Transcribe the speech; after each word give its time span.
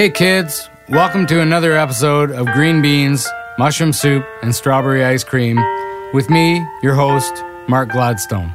Hey 0.00 0.08
kids, 0.08 0.70
welcome 0.88 1.26
to 1.26 1.42
another 1.42 1.76
episode 1.76 2.30
of 2.30 2.46
Green 2.54 2.80
Beans, 2.80 3.28
Mushroom 3.58 3.92
Soup, 3.92 4.24
and 4.40 4.54
Strawberry 4.54 5.04
Ice 5.04 5.22
Cream 5.22 5.58
with 6.14 6.30
me, 6.30 6.66
your 6.82 6.94
host, 6.94 7.44
Mark 7.68 7.90
Gladstone. 7.90 8.50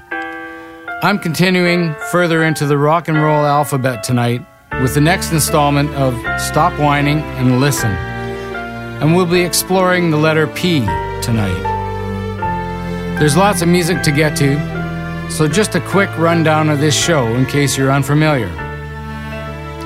I'm 1.03 1.19
continuing 1.19 1.93
further 2.09 2.43
into 2.43 2.65
the 2.65 2.79
rock 2.79 3.09
and 3.09 3.21
roll 3.21 3.45
alphabet 3.45 4.03
tonight 4.03 4.43
with 4.81 4.95
the 4.95 5.01
next 5.01 5.31
installment 5.33 5.93
of 5.93 6.15
Stop 6.41 6.79
Whining 6.79 7.19
and 7.19 7.59
Listen. 7.59 7.91
And 7.91 9.15
we'll 9.15 9.27
be 9.27 9.41
exploring 9.41 10.09
the 10.09 10.17
letter 10.17 10.47
P 10.47 10.79
tonight. 11.21 11.61
There's 13.19 13.37
lots 13.37 13.61
of 13.61 13.67
music 13.67 14.01
to 14.01 14.11
get 14.11 14.35
to, 14.37 15.29
so 15.29 15.47
just 15.47 15.75
a 15.75 15.81
quick 15.81 16.09
rundown 16.17 16.69
of 16.69 16.79
this 16.79 16.99
show 16.99 17.27
in 17.35 17.45
case 17.45 17.77
you're 17.77 17.91
unfamiliar. 17.91 18.49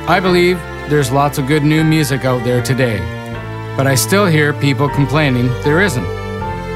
I 0.07 0.21
believe 0.21 0.57
there's 0.89 1.11
lots 1.11 1.37
of 1.37 1.45
good 1.45 1.63
new 1.63 1.83
music 1.83 2.25
out 2.25 2.43
there 2.43 2.63
today, 2.63 2.97
but 3.77 3.85
I 3.85 3.93
still 3.93 4.25
hear 4.25 4.53
people 4.53 4.89
complaining 4.89 5.47
there 5.61 5.81
isn't. 5.81 6.03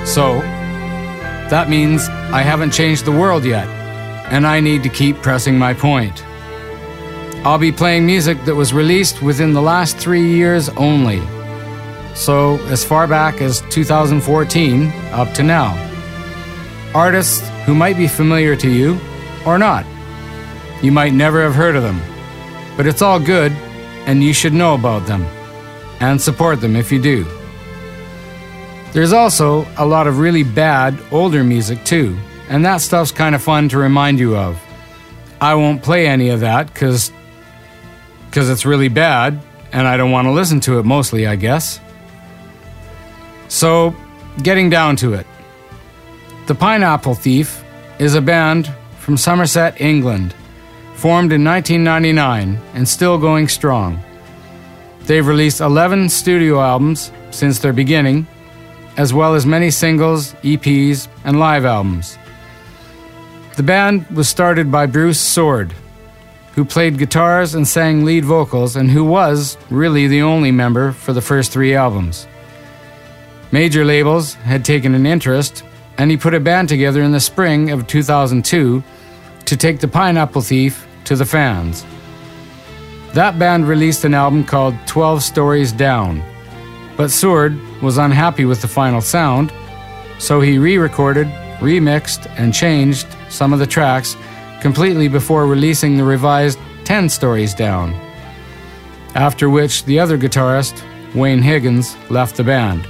So, 0.05 0.39
that 1.49 1.67
means 1.67 2.07
I 2.07 2.41
haven't 2.41 2.71
changed 2.71 3.05
the 3.05 3.11
world 3.11 3.43
yet, 3.43 3.67
and 4.31 4.45
I 4.45 4.59
need 4.59 4.83
to 4.83 4.89
keep 4.89 5.17
pressing 5.23 5.57
my 5.57 5.73
point. 5.73 6.23
I'll 7.43 7.57
be 7.57 7.71
playing 7.71 8.05
music 8.05 8.37
that 8.45 8.53
was 8.53 8.71
released 8.71 9.23
within 9.23 9.51
the 9.51 9.61
last 9.61 9.97
three 9.97 10.29
years 10.29 10.69
only. 10.69 11.21
So, 12.13 12.59
as 12.67 12.85
far 12.85 13.07
back 13.07 13.41
as 13.41 13.61
2014 13.71 14.93
up 15.11 15.33
to 15.33 15.43
now. 15.43 15.73
Artists 16.93 17.49
who 17.65 17.73
might 17.73 17.97
be 17.97 18.07
familiar 18.07 18.55
to 18.57 18.69
you 18.69 18.99
or 19.43 19.57
not. 19.57 19.85
You 20.83 20.91
might 20.91 21.13
never 21.13 21.41
have 21.41 21.55
heard 21.55 21.75
of 21.75 21.81
them, 21.81 21.99
but 22.77 22.85
it's 22.85 23.01
all 23.01 23.19
good 23.19 23.51
and 24.05 24.23
you 24.23 24.33
should 24.33 24.53
know 24.53 24.73
about 24.73 25.05
them 25.05 25.23
and 25.99 26.21
support 26.21 26.61
them 26.61 26.75
if 26.75 26.91
you 26.91 27.01
do. 27.01 27.25
There's 28.91 29.13
also 29.13 29.65
a 29.77 29.85
lot 29.85 30.07
of 30.07 30.19
really 30.19 30.43
bad 30.43 30.97
older 31.11 31.43
music 31.43 31.83
too, 31.85 32.17
and 32.49 32.63
that 32.65 32.81
stuff's 32.81 33.11
kind 33.11 33.33
of 33.33 33.41
fun 33.41 33.69
to 33.69 33.77
remind 33.77 34.19
you 34.19 34.35
of. 34.35 34.61
I 35.41 35.55
won't 35.55 35.81
play 35.81 36.07
any 36.07 36.29
of 36.29 36.41
that 36.41 36.73
cuz 36.75 37.11
cuz 38.31 38.49
it's 38.49 38.65
really 38.65 38.89
bad 38.89 39.41
and 39.71 39.87
I 39.87 39.97
don't 39.97 40.11
want 40.11 40.27
to 40.27 40.31
listen 40.31 40.59
to 40.61 40.79
it 40.79 40.85
mostly, 40.85 41.25
I 41.25 41.35
guess. 41.35 41.79
So, 43.47 43.95
getting 44.41 44.69
down 44.69 44.95
to 44.97 45.13
it. 45.13 45.27
The 46.47 46.55
Pineapple 46.55 47.15
Thief 47.15 47.63
is 47.99 48.15
a 48.15 48.21
band 48.21 48.71
from 48.99 49.17
Somerset, 49.17 49.81
England 49.81 50.35
formed 51.03 51.33
in 51.33 51.43
1999 51.43 52.57
and 52.75 52.87
still 52.87 53.17
going 53.17 53.45
strong. 53.45 54.01
They've 55.01 55.27
released 55.27 55.59
11 55.59 56.07
studio 56.07 56.61
albums 56.61 57.11
since 57.29 57.59
their 57.59 57.73
beginning, 57.73 58.25
as 58.95 59.13
well 59.13 59.35
as 59.35 59.45
many 59.45 59.69
singles, 59.69 60.31
EPs, 60.43 61.09
and 61.25 61.37
live 61.37 61.65
albums. 61.65 62.17
The 63.57 63.63
band 63.63 64.07
was 64.11 64.29
started 64.29 64.71
by 64.71 64.85
Bruce 64.85 65.19
Soord, 65.19 65.73
who 66.55 66.63
played 66.63 66.97
guitars 66.97 67.53
and 67.53 67.67
sang 67.67 68.05
lead 68.05 68.23
vocals, 68.23 68.77
and 68.77 68.89
who 68.89 69.03
was 69.03 69.57
really 69.69 70.07
the 70.07 70.21
only 70.21 70.51
member 70.51 70.93
for 70.93 71.11
the 71.11 71.19
first 71.21 71.51
three 71.51 71.75
albums. 71.75 72.27
Major 73.51 73.83
labels 73.83 74.35
had 74.35 74.63
taken 74.63 74.95
an 74.95 75.05
interest, 75.05 75.65
and 75.97 76.09
he 76.09 76.15
put 76.15 76.33
a 76.33 76.39
band 76.39 76.69
together 76.69 77.01
in 77.01 77.11
the 77.11 77.19
spring 77.19 77.71
of 77.71 77.87
2002 77.87 78.81
to 79.43 79.57
take 79.57 79.81
the 79.81 79.87
Pineapple 79.89 80.41
Thief 80.41 80.87
to 81.05 81.15
the 81.15 81.25
fans. 81.25 81.85
That 83.13 83.37
band 83.37 83.67
released 83.67 84.05
an 84.05 84.13
album 84.13 84.43
called 84.43 84.75
12 84.87 85.21
Stories 85.21 85.71
Down, 85.71 86.23
but 86.97 87.11
Soord 87.11 87.81
was 87.81 87.97
unhappy 87.97 88.45
with 88.45 88.61
the 88.61 88.67
final 88.67 89.01
sound, 89.01 89.53
so 90.19 90.41
he 90.41 90.57
re 90.57 90.77
recorded, 90.77 91.27
remixed, 91.59 92.27
and 92.39 92.53
changed 92.53 93.07
some 93.29 93.53
of 93.53 93.59
the 93.59 93.67
tracks 93.67 94.17
completely 94.61 95.07
before 95.07 95.45
releasing 95.45 95.97
the 95.97 96.03
revised 96.03 96.57
10 96.85 97.09
Stories 97.09 97.53
Down. 97.53 97.93
After 99.15 99.49
which, 99.49 99.85
the 99.85 99.99
other 99.99 100.17
guitarist, 100.17 100.81
Wayne 101.13 101.41
Higgins, 101.41 101.95
left 102.09 102.37
the 102.37 102.43
band. 102.43 102.87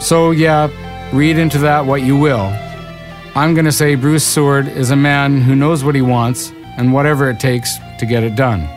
So, 0.00 0.32
yeah, 0.32 0.68
read 1.12 1.38
into 1.38 1.58
that 1.58 1.86
what 1.86 2.02
you 2.02 2.16
will. 2.16 2.52
I'm 3.34 3.54
going 3.54 3.64
to 3.64 3.72
say 3.72 3.94
Bruce 3.94 4.24
Soord 4.24 4.68
is 4.68 4.90
a 4.90 4.96
man 4.96 5.40
who 5.40 5.54
knows 5.54 5.84
what 5.84 5.94
he 5.94 6.02
wants 6.02 6.52
and 6.76 6.92
whatever 6.92 7.28
it 7.30 7.40
takes 7.40 7.76
to 7.98 8.06
get 8.06 8.22
it 8.22 8.34
done. 8.34 8.68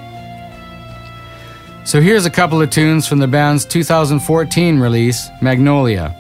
So 1.86 2.02
here's 2.02 2.26
a 2.26 2.32
couple 2.32 2.62
of 2.62 2.72
tunes 2.72 3.08
from 3.08 3.20
the 3.20 3.28
band's 3.28 3.64
2014 3.66 4.80
release, 4.80 5.30
Magnolia. 5.42 6.16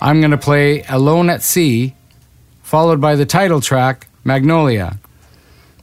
I'm 0.00 0.20
going 0.20 0.30
to 0.30 0.38
play 0.38 0.84
Alone 0.88 1.30
at 1.30 1.42
Sea, 1.42 1.94
followed 2.62 3.00
by 3.00 3.16
the 3.16 3.26
title 3.26 3.60
track, 3.60 4.06
Magnolia. 4.22 4.98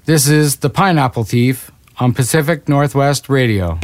This 0.06 0.30
is 0.30 0.58
The 0.58 0.70
Pineapple 0.70 1.26
Thief 1.26 1.72
on 2.00 2.14
Pacific 2.14 2.70
Northwest 2.70 3.28
Radio. 3.28 3.80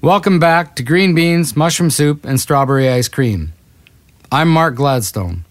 Welcome 0.00 0.38
back 0.38 0.76
to 0.76 0.84
Green 0.84 1.12
Beans, 1.12 1.56
Mushroom 1.56 1.90
Soup, 1.90 2.24
and 2.24 2.40
Strawberry 2.40 2.88
Ice 2.88 3.08
Cream. 3.08 3.52
I'm 4.30 4.48
Mark 4.48 4.76
Gladstone. 4.76 5.44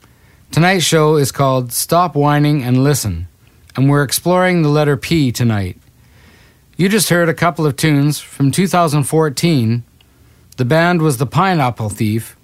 Tonight's 0.51 0.85
show 0.85 1.17
is 1.17 1.33
called 1.33 1.73
Stop 1.73 2.15
Whining 2.15 2.63
and 2.63 2.81
Listen, 2.81 3.27
and 3.75 3.89
we're 3.89 4.03
exploring 4.03 4.61
the 4.61 4.69
letter 4.69 4.95
P 4.95 5.33
tonight. 5.33 5.77
You 6.77 6.87
just 6.87 7.09
heard 7.09 7.27
a 7.27 7.33
couple 7.33 7.65
of 7.65 7.75
tunes 7.75 8.21
from 8.21 8.51
2014. 8.51 9.83
The 10.55 10.65
band 10.65 11.01
was 11.01 11.17
The 11.17 11.25
Pineapple 11.25 11.89
Thief, 11.89 12.37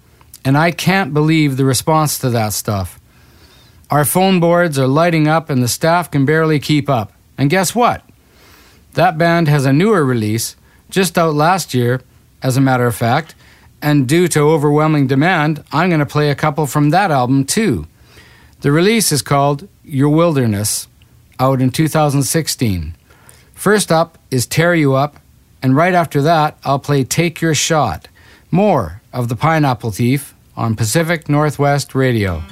and 0.44 0.58
I 0.58 0.72
can't 0.72 1.14
believe 1.14 1.56
the 1.56 1.64
response 1.64 2.18
to 2.18 2.28
that 2.28 2.52
stuff. 2.52 3.00
Our 3.88 4.04
phone 4.04 4.40
boards 4.40 4.78
are 4.78 4.86
lighting 4.86 5.26
up, 5.26 5.48
and 5.48 5.62
the 5.62 5.68
staff 5.68 6.10
can 6.10 6.26
barely 6.26 6.60
keep 6.60 6.90
up. 6.90 7.14
And 7.38 7.48
guess 7.48 7.74
what? 7.74 8.04
That 8.92 9.16
band 9.16 9.48
has 9.48 9.64
a 9.64 9.72
newer 9.72 10.04
release, 10.04 10.54
just 10.94 11.18
out 11.18 11.34
last 11.34 11.74
year, 11.74 12.00
as 12.40 12.56
a 12.56 12.60
matter 12.60 12.86
of 12.86 12.94
fact, 12.94 13.34
and 13.82 14.06
due 14.06 14.28
to 14.28 14.40
overwhelming 14.40 15.08
demand, 15.08 15.64
I'm 15.72 15.88
going 15.88 15.98
to 15.98 16.06
play 16.06 16.30
a 16.30 16.36
couple 16.36 16.68
from 16.68 16.90
that 16.90 17.10
album 17.10 17.44
too. 17.44 17.88
The 18.60 18.70
release 18.70 19.10
is 19.10 19.20
called 19.20 19.68
Your 19.82 20.08
Wilderness, 20.08 20.86
out 21.40 21.60
in 21.60 21.70
2016. 21.70 22.94
First 23.54 23.90
up 23.90 24.18
is 24.30 24.46
Tear 24.46 24.76
You 24.76 24.94
Up, 24.94 25.16
and 25.60 25.74
right 25.74 25.94
after 25.94 26.22
that, 26.22 26.58
I'll 26.64 26.78
play 26.78 27.02
Take 27.02 27.40
Your 27.40 27.54
Shot. 27.56 28.06
More 28.52 29.02
of 29.12 29.28
The 29.28 29.36
Pineapple 29.36 29.90
Thief 29.90 30.32
on 30.56 30.76
Pacific 30.76 31.28
Northwest 31.28 31.96
Radio. 31.96 32.44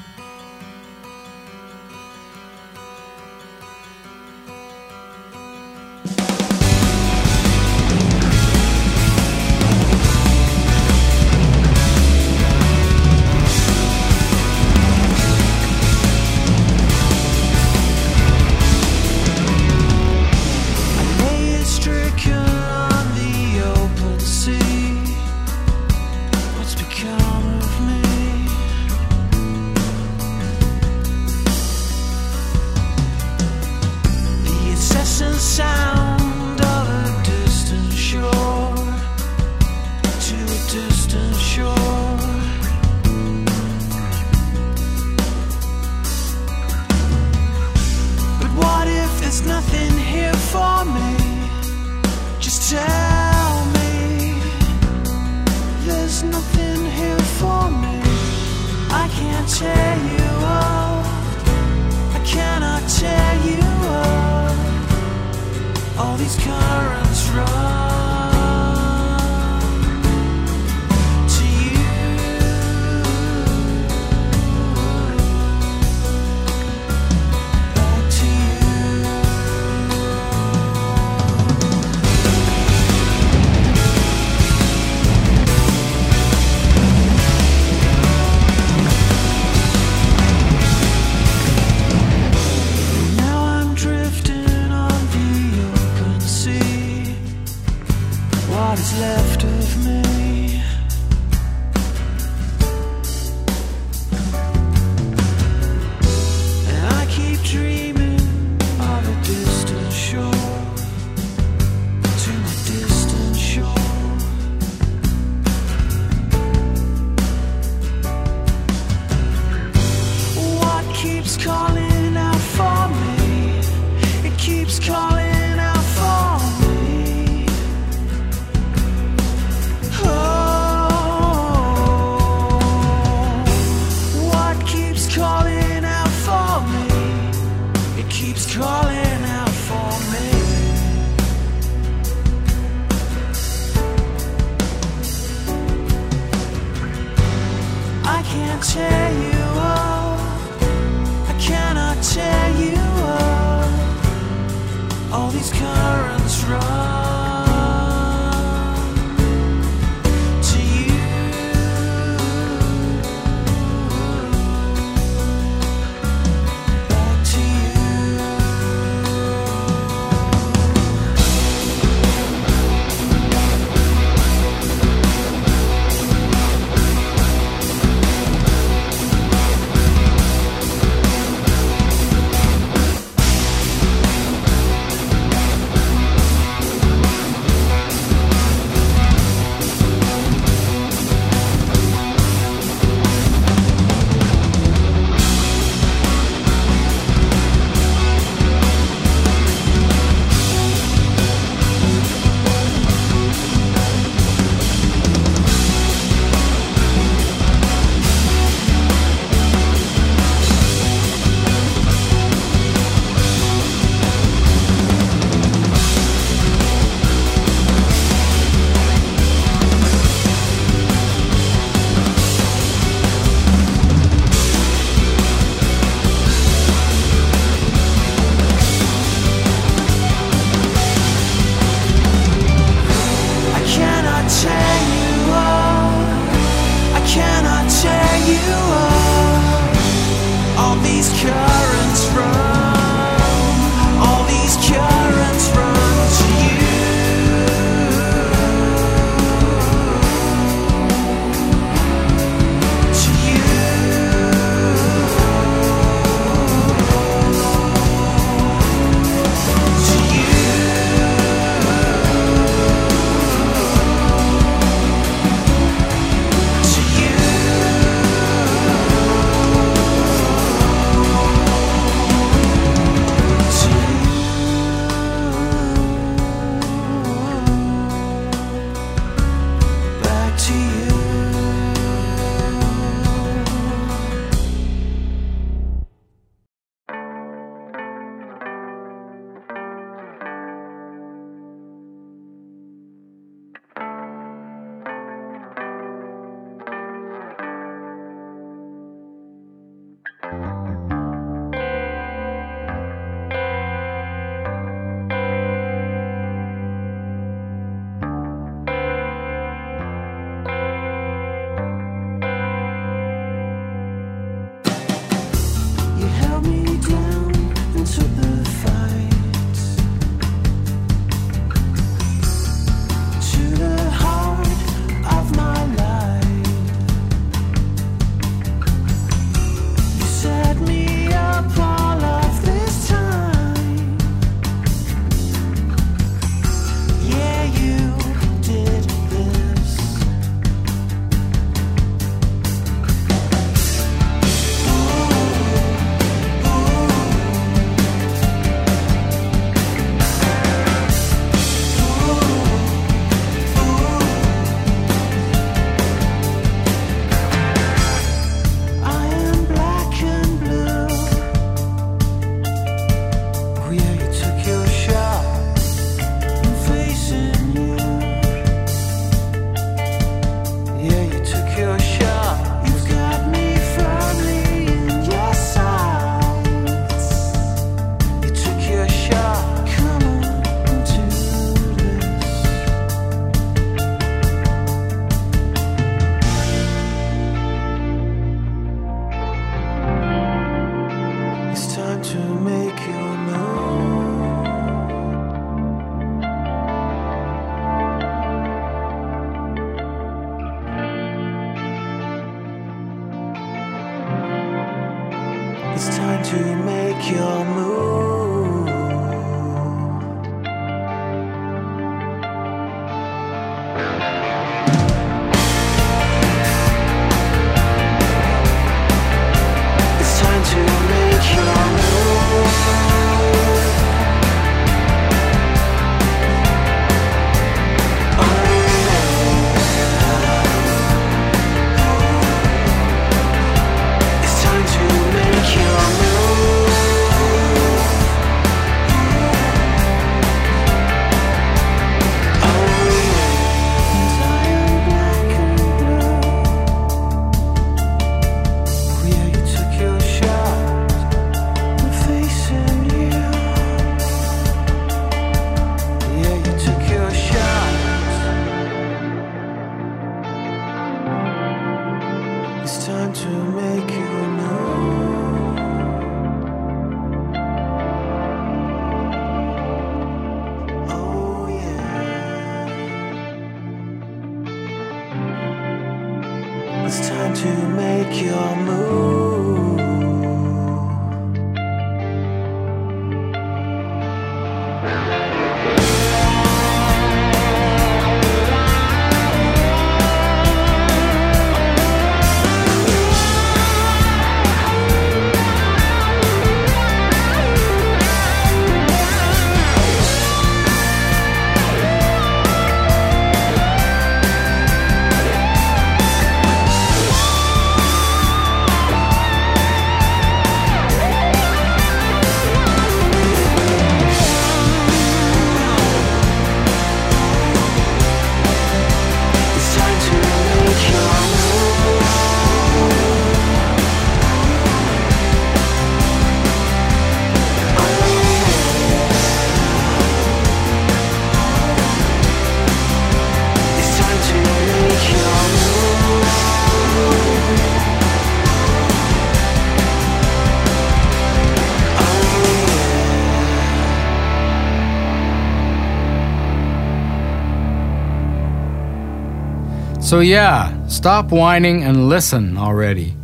So, 550.13 550.21
yeah, 550.21 550.89
stop 550.89 551.33
whining 551.33 551.85
and 551.85 552.11
listen 552.11 552.59
already. 552.59 553.17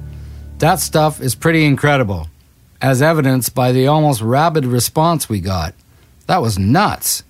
That 0.56 0.80
stuff 0.80 1.20
is 1.20 1.34
pretty 1.34 1.66
incredible, 1.66 2.28
as 2.80 3.02
evidenced 3.02 3.54
by 3.54 3.72
the 3.72 3.86
almost 3.86 4.22
rabid 4.22 4.64
response 4.64 5.28
we 5.28 5.40
got. 5.40 5.74
That 6.28 6.40
was 6.40 6.58
nuts. 6.58 7.24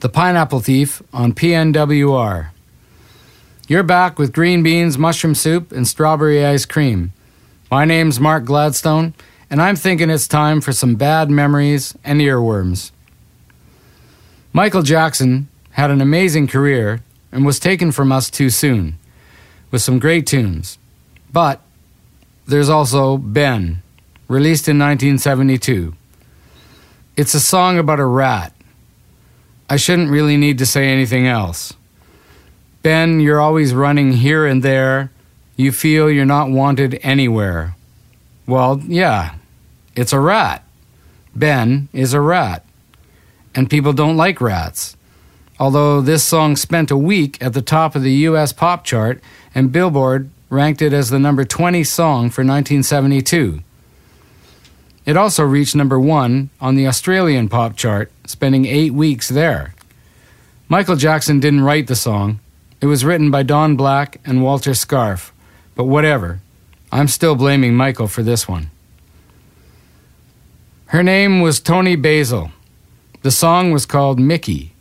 The 0.00 0.08
Pineapple 0.08 0.58
Thief 0.58 1.04
on 1.12 1.34
PNWR. 1.34 2.48
You're 3.68 3.84
back 3.84 4.18
with 4.18 4.32
green 4.32 4.64
beans, 4.64 4.98
mushroom 4.98 5.36
soup, 5.36 5.70
and 5.70 5.86
strawberry 5.86 6.44
ice 6.44 6.64
cream. 6.64 7.12
My 7.70 7.84
name's 7.84 8.18
Mark 8.18 8.44
Gladstone, 8.44 9.14
and 9.48 9.62
I'm 9.62 9.76
thinking 9.76 10.10
it's 10.10 10.26
time 10.26 10.60
for 10.60 10.72
some 10.72 10.96
bad 10.96 11.30
memories 11.30 11.96
and 12.02 12.20
earworms. 12.20 12.90
Michael 14.52 14.82
Jackson 14.82 15.46
had 15.70 15.92
an 15.92 16.00
amazing 16.00 16.48
career 16.48 17.04
and 17.34 17.44
was 17.44 17.58
taken 17.58 17.90
from 17.90 18.12
us 18.12 18.30
too 18.30 18.48
soon, 18.48 18.96
with 19.72 19.82
some 19.82 19.98
great 19.98 20.24
tunes. 20.24 20.78
But 21.32 21.60
there's 22.46 22.68
also 22.68 23.18
Ben, 23.18 23.82
released 24.28 24.68
in 24.68 24.78
1972. 24.78 25.94
It's 27.16 27.34
a 27.34 27.40
song 27.40 27.76
about 27.76 27.98
a 27.98 28.06
rat. 28.06 28.54
I 29.68 29.76
shouldn't 29.76 30.10
really 30.10 30.36
need 30.36 30.58
to 30.58 30.66
say 30.66 30.88
anything 30.88 31.26
else. 31.26 31.74
Ben, 32.82 33.18
you're 33.18 33.40
always 33.40 33.74
running 33.74 34.12
here 34.12 34.46
and 34.46 34.62
there. 34.62 35.10
You 35.56 35.72
feel 35.72 36.10
you're 36.10 36.24
not 36.24 36.50
wanted 36.50 37.00
anywhere. 37.02 37.74
Well, 38.46 38.80
yeah, 38.86 39.34
it's 39.96 40.12
a 40.12 40.20
rat. 40.20 40.64
Ben 41.34 41.88
is 41.92 42.14
a 42.14 42.20
rat. 42.20 42.64
And 43.56 43.70
people 43.70 43.92
don't 43.92 44.16
like 44.16 44.40
rats. 44.40 44.96
Although 45.58 46.00
this 46.00 46.24
song 46.24 46.56
spent 46.56 46.90
a 46.90 46.96
week 46.96 47.38
at 47.40 47.52
the 47.52 47.62
top 47.62 47.94
of 47.94 48.02
the 48.02 48.12
US 48.28 48.52
pop 48.52 48.84
chart 48.84 49.22
and 49.54 49.70
Billboard 49.70 50.30
ranked 50.50 50.82
it 50.82 50.92
as 50.92 51.10
the 51.10 51.18
number 51.18 51.44
20 51.44 51.84
song 51.84 52.30
for 52.30 52.42
1972. 52.42 53.60
It 55.06 55.16
also 55.16 55.44
reached 55.44 55.76
number 55.76 56.00
one 56.00 56.50
on 56.60 56.74
the 56.74 56.86
Australian 56.86 57.48
pop 57.48 57.76
chart, 57.76 58.10
spending 58.26 58.64
eight 58.64 58.92
weeks 58.92 59.28
there. 59.28 59.74
Michael 60.68 60.96
Jackson 60.96 61.40
didn't 61.40 61.60
write 61.60 61.86
the 61.86 61.96
song. 61.96 62.40
It 62.80 62.86
was 62.86 63.04
written 63.04 63.30
by 63.30 63.42
Don 63.42 63.76
Black 63.76 64.20
and 64.24 64.42
Walter 64.42 64.72
Scharf, 64.72 65.30
but 65.74 65.84
whatever. 65.84 66.40
I'm 66.90 67.08
still 67.08 67.34
blaming 67.34 67.74
Michael 67.74 68.08
for 68.08 68.22
this 68.22 68.48
one. 68.48 68.70
Her 70.86 71.02
name 71.02 71.40
was 71.40 71.60
Toni 71.60 71.96
Basil. 71.96 72.52
The 73.22 73.30
song 73.30 73.72
was 73.72 73.84
called 73.84 74.18
Mickey. 74.18 74.73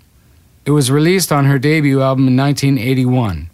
It 0.65 0.71
was 0.71 0.89
released 0.89 1.32
on 1.32 1.45
her 1.45 1.60
debut 1.60 2.02
album 2.02 2.28
in 2.28 2.38
1981. 2.38 3.49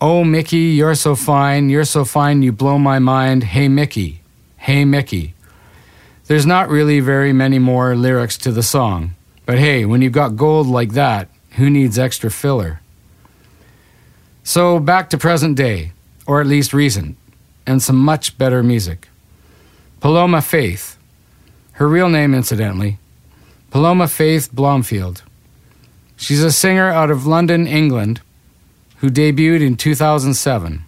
Oh, 0.00 0.24
Mickey, 0.24 0.76
you're 0.76 0.94
so 0.94 1.16
fine, 1.16 1.70
you're 1.70 1.84
so 1.84 2.04
fine, 2.04 2.42
you 2.42 2.52
blow 2.52 2.78
my 2.78 2.98
mind. 2.98 3.44
Hey, 3.44 3.66
Mickey, 3.68 4.20
hey, 4.58 4.84
Mickey. 4.84 5.34
There's 6.26 6.44
not 6.44 6.68
really 6.68 7.00
very 7.00 7.32
many 7.32 7.58
more 7.58 7.96
lyrics 7.96 8.36
to 8.38 8.52
the 8.52 8.62
song, 8.62 9.14
but 9.46 9.58
hey, 9.58 9.86
when 9.86 10.02
you've 10.02 10.12
got 10.12 10.36
gold 10.36 10.66
like 10.66 10.92
that, 10.92 11.28
who 11.52 11.70
needs 11.70 11.98
extra 11.98 12.30
filler? 12.30 12.80
So, 14.44 14.78
back 14.78 15.08
to 15.10 15.18
present 15.18 15.56
day, 15.56 15.92
or 16.26 16.42
at 16.42 16.46
least 16.46 16.74
recent, 16.74 17.16
and 17.66 17.82
some 17.82 17.96
much 17.96 18.36
better 18.36 18.62
music. 18.62 19.08
Paloma 20.00 20.42
Faith. 20.42 20.98
Her 21.72 21.88
real 21.88 22.08
name, 22.08 22.34
incidentally, 22.34 22.98
Paloma 23.70 24.08
Faith 24.08 24.50
Blomfield. 24.52 25.22
She's 26.18 26.42
a 26.42 26.50
singer 26.50 26.90
out 26.90 27.12
of 27.12 27.26
London, 27.26 27.68
England, 27.68 28.20
who 28.96 29.08
debuted 29.08 29.64
in 29.64 29.76
2007. 29.76 30.84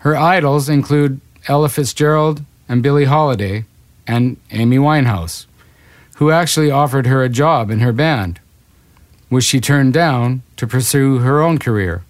Her 0.00 0.16
idols 0.16 0.68
include 0.68 1.22
Ella 1.48 1.70
Fitzgerald 1.70 2.44
and 2.68 2.82
Billie 2.82 3.06
Holiday 3.06 3.64
and 4.06 4.36
Amy 4.50 4.76
Winehouse, 4.76 5.46
who 6.16 6.30
actually 6.30 6.70
offered 6.70 7.06
her 7.06 7.24
a 7.24 7.30
job 7.30 7.70
in 7.70 7.80
her 7.80 7.94
band, 7.94 8.40
which 9.30 9.44
she 9.44 9.58
turned 9.58 9.94
down 9.94 10.42
to 10.56 10.66
pursue 10.66 11.20
her 11.20 11.40
own 11.40 11.56
career, 11.56 12.04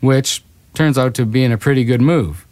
which 0.00 0.44
turns 0.74 0.96
out 0.96 1.12
to 1.14 1.26
be 1.26 1.42
in 1.42 1.50
a 1.50 1.58
pretty 1.58 1.82
good 1.82 2.00
move. 2.00 2.46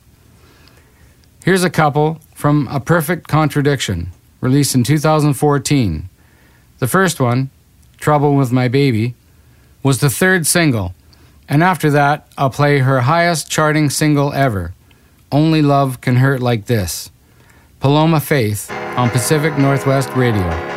Here's 1.45 1.63
a 1.63 1.71
couple 1.71 2.21
from 2.35 2.67
A 2.73 2.81
Perfect 2.81 3.29
Contradiction, 3.29 4.11
released 4.41 4.75
in 4.75 4.83
2014. 4.83 6.09
The 6.81 6.89
first 6.89 7.21
one, 7.21 7.51
Trouble 7.99 8.35
with 8.35 8.53
My 8.53 8.69
Baby, 8.69 9.15
was 9.83 10.01
the 10.01 10.11
third 10.11 10.47
single, 10.47 10.95
and 11.49 11.63
after 11.63 11.91
that, 11.91 12.27
I'll 12.37 12.51
play 12.51 12.79
her 12.79 13.03
highest 13.03 13.51
charting 13.51 13.91
single 13.91 14.33
ever 14.33 14.75
Only 15.31 15.63
Love 15.63 16.01
Can 16.01 16.17
Hurt 16.17 16.41
Like 16.43 16.67
This, 16.67 17.11
Paloma 17.81 18.21
Faith 18.21 18.71
on 18.71 19.11
Pacific 19.11 19.57
Northwest 19.59 20.11
Radio. 20.11 20.76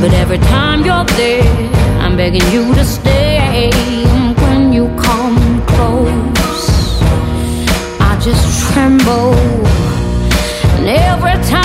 But 0.00 0.14
every 0.14 0.38
time 0.38 0.82
you're 0.82 1.04
there, 1.04 1.44
I'm 2.00 2.16
begging 2.16 2.46
you 2.50 2.74
to 2.74 2.84
stay. 2.86 3.70
And 3.70 4.34
when 4.38 4.72
you 4.72 4.86
come 4.96 5.60
close, 5.66 7.02
I 8.00 8.18
just 8.22 8.72
tremble. 8.72 9.34
And 10.78 10.88
every 10.88 11.50
time. 11.50 11.59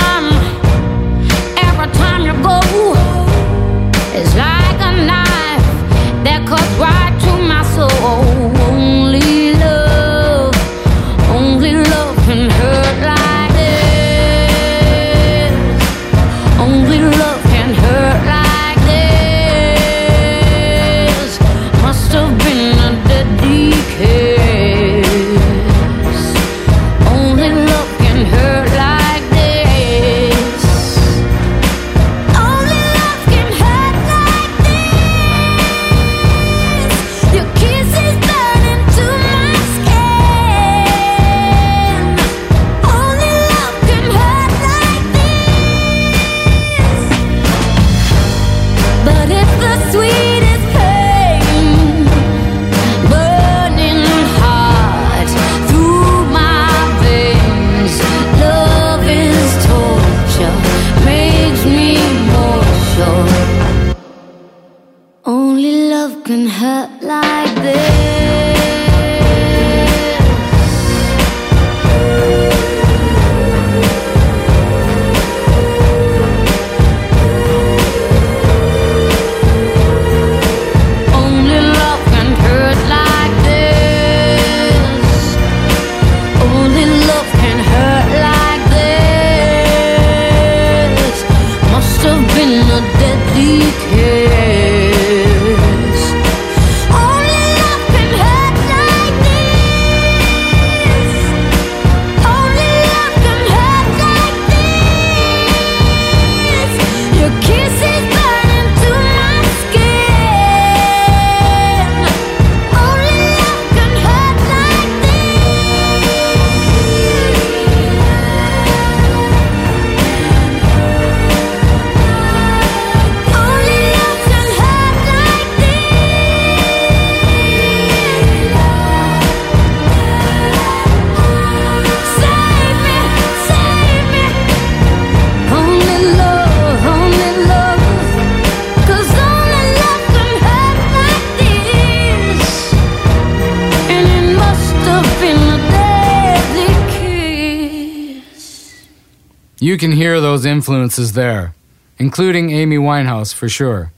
You 149.75 149.79
can 149.79 149.91
hear 149.91 150.21
those 150.21 150.45
influences 150.45 151.11
there, 151.11 151.53
including 151.97 152.49
Amy 152.49 152.77
Winehouse 152.77 153.33
for 153.33 153.49
sure. 153.49 153.91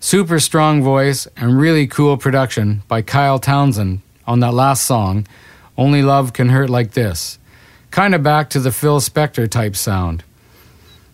Super 0.00 0.40
strong 0.40 0.82
voice 0.82 1.28
and 1.36 1.56
really 1.56 1.86
cool 1.86 2.16
production 2.16 2.82
by 2.88 3.02
Kyle 3.02 3.38
Townsend 3.38 4.00
on 4.26 4.40
that 4.40 4.52
last 4.52 4.84
song, 4.84 5.24
Only 5.78 6.02
Love 6.02 6.32
Can 6.32 6.48
Hurt 6.48 6.68
Like 6.68 6.94
This. 6.94 7.38
Kind 7.92 8.16
of 8.16 8.24
back 8.24 8.50
to 8.50 8.58
the 8.58 8.72
Phil 8.72 8.98
Spector 8.98 9.48
type 9.48 9.76
sound. 9.76 10.24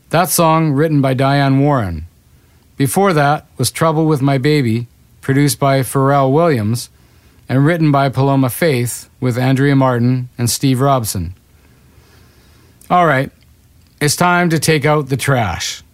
That 0.09 0.31
song 0.31 0.73
written 0.73 1.03
by 1.03 1.13
Diane 1.13 1.61
Warren. 1.61 2.07
Before 2.79 3.13
that 3.13 3.45
was 3.59 3.71
Trouble 3.71 4.07
with 4.07 4.23
My 4.23 4.39
Baby, 4.39 4.87
produced 5.21 5.59
by 5.59 5.81
Pharrell 5.81 6.33
Williams 6.33 6.89
and 7.47 7.67
written 7.67 7.93
by 7.93 8.09
Paloma 8.09 8.49
Faith 8.49 9.11
with 9.21 9.37
Andrea 9.37 9.77
Martin 9.77 10.31
and 10.39 10.49
Steve 10.49 10.81
Robson. 10.81 11.35
All 12.89 13.05
right, 13.05 13.31
it's 14.03 14.17
time 14.17 14.51
to 14.51 14.59
take 14.59 14.85
out 14.85 15.09
the 15.09 15.17
trash. 15.17 15.85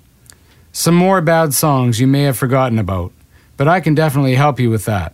Some 0.73 0.94
more 0.94 1.21
bad 1.21 1.53
songs 1.53 2.01
you 2.01 2.07
may 2.07 2.23
have 2.23 2.38
forgotten 2.38 2.79
about, 2.79 3.12
but 3.59 3.68
I 3.68 3.81
can 3.81 3.94
definitely 3.94 4.35
help 4.35 4.59
you 4.59 4.71
with 4.71 4.87
that. 4.87 5.12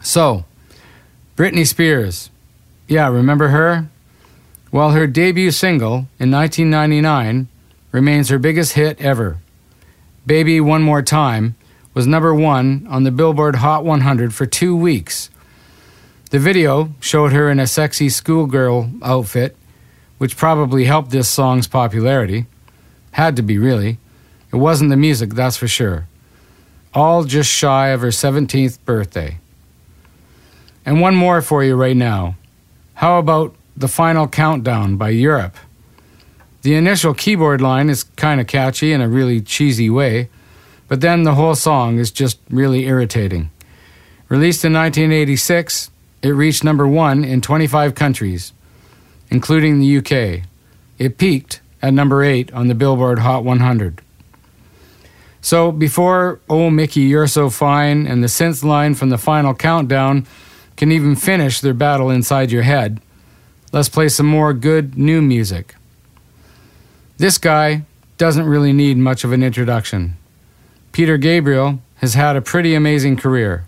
So, 0.00 0.46
Britney 1.36 1.66
Spears. 1.66 2.30
Yeah, 2.88 3.08
remember 3.08 3.48
her? 3.48 3.90
Well, 4.72 4.92
her 4.92 5.06
debut 5.06 5.50
single 5.50 6.08
in 6.18 6.30
1999 6.30 7.48
remains 7.92 8.30
her 8.30 8.38
biggest 8.38 8.72
hit 8.72 8.98
ever. 8.98 9.36
Baby 10.24 10.62
One 10.62 10.82
More 10.82 11.02
Time 11.02 11.54
was 11.92 12.06
number 12.06 12.34
one 12.34 12.86
on 12.88 13.02
the 13.02 13.10
Billboard 13.10 13.56
Hot 13.56 13.84
100 13.84 14.32
for 14.32 14.46
two 14.46 14.74
weeks. 14.74 15.28
The 16.30 16.38
video 16.38 16.94
showed 16.98 17.32
her 17.32 17.50
in 17.50 17.60
a 17.60 17.66
sexy 17.66 18.08
schoolgirl 18.08 18.90
outfit, 19.02 19.54
which 20.24 20.38
probably 20.38 20.86
helped 20.86 21.10
this 21.10 21.28
song's 21.28 21.66
popularity. 21.66 22.46
Had 23.10 23.36
to 23.36 23.42
be, 23.42 23.58
really. 23.58 23.98
It 24.50 24.56
wasn't 24.56 24.88
the 24.88 24.96
music, 24.96 25.34
that's 25.34 25.58
for 25.58 25.68
sure. 25.68 26.06
All 26.94 27.24
just 27.24 27.50
shy 27.50 27.88
of 27.88 28.00
her 28.00 28.08
17th 28.08 28.78
birthday. 28.86 29.36
And 30.86 31.02
one 31.02 31.14
more 31.14 31.42
for 31.42 31.62
you 31.62 31.76
right 31.76 31.94
now. 31.94 32.36
How 32.94 33.18
about 33.18 33.54
The 33.76 33.86
Final 33.86 34.26
Countdown 34.26 34.96
by 34.96 35.10
Europe? 35.10 35.58
The 36.62 36.74
initial 36.74 37.12
keyboard 37.12 37.60
line 37.60 37.90
is 37.90 38.04
kind 38.04 38.40
of 38.40 38.46
catchy 38.46 38.94
in 38.94 39.02
a 39.02 39.08
really 39.10 39.42
cheesy 39.42 39.90
way, 39.90 40.30
but 40.88 41.02
then 41.02 41.24
the 41.24 41.34
whole 41.34 41.54
song 41.54 41.98
is 41.98 42.10
just 42.10 42.38
really 42.48 42.86
irritating. 42.86 43.50
Released 44.30 44.64
in 44.64 44.72
1986, 44.72 45.90
it 46.22 46.30
reached 46.30 46.64
number 46.64 46.88
one 46.88 47.24
in 47.24 47.42
25 47.42 47.94
countries, 47.94 48.54
including 49.30 49.78
the 49.78 49.98
UK. 49.98 50.44
It 50.98 51.18
peaked 51.18 51.60
at 51.82 51.92
number 51.92 52.22
eight 52.22 52.52
on 52.52 52.68
the 52.68 52.74
Billboard 52.74 53.18
Hot 53.20 53.44
100. 53.44 54.00
So 55.40 55.70
before 55.70 56.40
Oh 56.48 56.70
Mickey, 56.70 57.02
You're 57.02 57.26
So 57.26 57.50
Fine 57.50 58.06
and 58.06 58.22
the 58.22 58.28
synth 58.28 58.64
line 58.64 58.94
from 58.94 59.10
the 59.10 59.18
final 59.18 59.54
countdown 59.54 60.26
can 60.76 60.90
even 60.90 61.16
finish 61.16 61.60
their 61.60 61.74
battle 61.74 62.10
inside 62.10 62.50
your 62.50 62.62
head, 62.62 63.00
let's 63.72 63.88
play 63.88 64.08
some 64.08 64.26
more 64.26 64.52
good 64.52 64.96
new 64.96 65.20
music. 65.20 65.74
This 67.18 67.38
guy 67.38 67.84
doesn't 68.16 68.46
really 68.46 68.72
need 68.72 68.96
much 68.96 69.24
of 69.24 69.32
an 69.32 69.42
introduction. 69.42 70.16
Peter 70.92 71.16
Gabriel 71.16 71.80
has 71.96 72.14
had 72.14 72.36
a 72.36 72.42
pretty 72.42 72.74
amazing 72.74 73.16
career. 73.16 73.66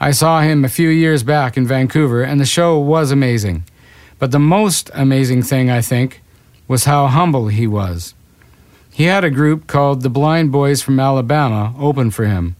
I 0.00 0.10
saw 0.10 0.40
him 0.40 0.64
a 0.64 0.68
few 0.68 0.88
years 0.88 1.22
back 1.22 1.56
in 1.56 1.66
Vancouver, 1.66 2.22
and 2.22 2.40
the 2.40 2.44
show 2.46 2.78
was 2.78 3.10
amazing. 3.10 3.64
But 4.18 4.30
the 4.30 4.38
most 4.38 4.90
amazing 4.94 5.42
thing, 5.42 5.70
I 5.70 5.80
think, 5.80 6.22
was 6.68 6.84
how 6.84 7.06
humble 7.08 7.48
he 7.48 7.66
was. 7.66 8.14
He 8.90 9.04
had 9.04 9.24
a 9.24 9.30
group 9.30 9.66
called 9.66 10.02
the 10.02 10.08
Blind 10.08 10.52
Boys 10.52 10.80
from 10.80 11.00
Alabama 11.00 11.74
open 11.78 12.10
for 12.10 12.26
him, 12.26 12.56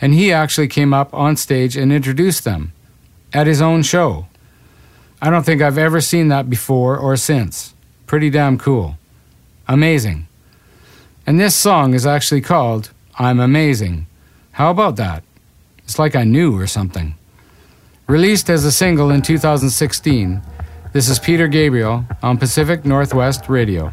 and 0.00 0.14
he 0.14 0.32
actually 0.32 0.68
came 0.68 0.92
up 0.92 1.12
on 1.14 1.36
stage 1.36 1.76
and 1.76 1.92
introduced 1.92 2.44
them 2.44 2.72
at 3.32 3.46
his 3.46 3.62
own 3.62 3.82
show. 3.82 4.26
I 5.20 5.30
don't 5.30 5.44
think 5.44 5.62
I've 5.62 5.78
ever 5.78 6.00
seen 6.00 6.28
that 6.28 6.48
before 6.48 6.96
or 6.96 7.16
since. 7.16 7.74
Pretty 8.06 8.30
damn 8.30 8.58
cool. 8.58 8.98
Amazing. 9.66 10.28
And 11.26 11.40
this 11.40 11.56
song 11.56 11.94
is 11.94 12.06
actually 12.06 12.40
called 12.40 12.90
I'm 13.18 13.40
Amazing. 13.40 14.06
How 14.52 14.70
about 14.70 14.96
that? 14.96 15.24
It's 15.84 15.98
like 15.98 16.14
I 16.14 16.24
knew 16.24 16.56
or 16.58 16.66
something. 16.66 17.14
Released 18.06 18.48
as 18.48 18.64
a 18.64 18.72
single 18.72 19.10
in 19.10 19.22
2016, 19.22 20.40
this 20.92 21.08
is 21.08 21.18
Peter 21.18 21.48
Gabriel 21.48 22.04
on 22.22 22.38
Pacific 22.38 22.84
Northwest 22.84 23.48
Radio. 23.48 23.92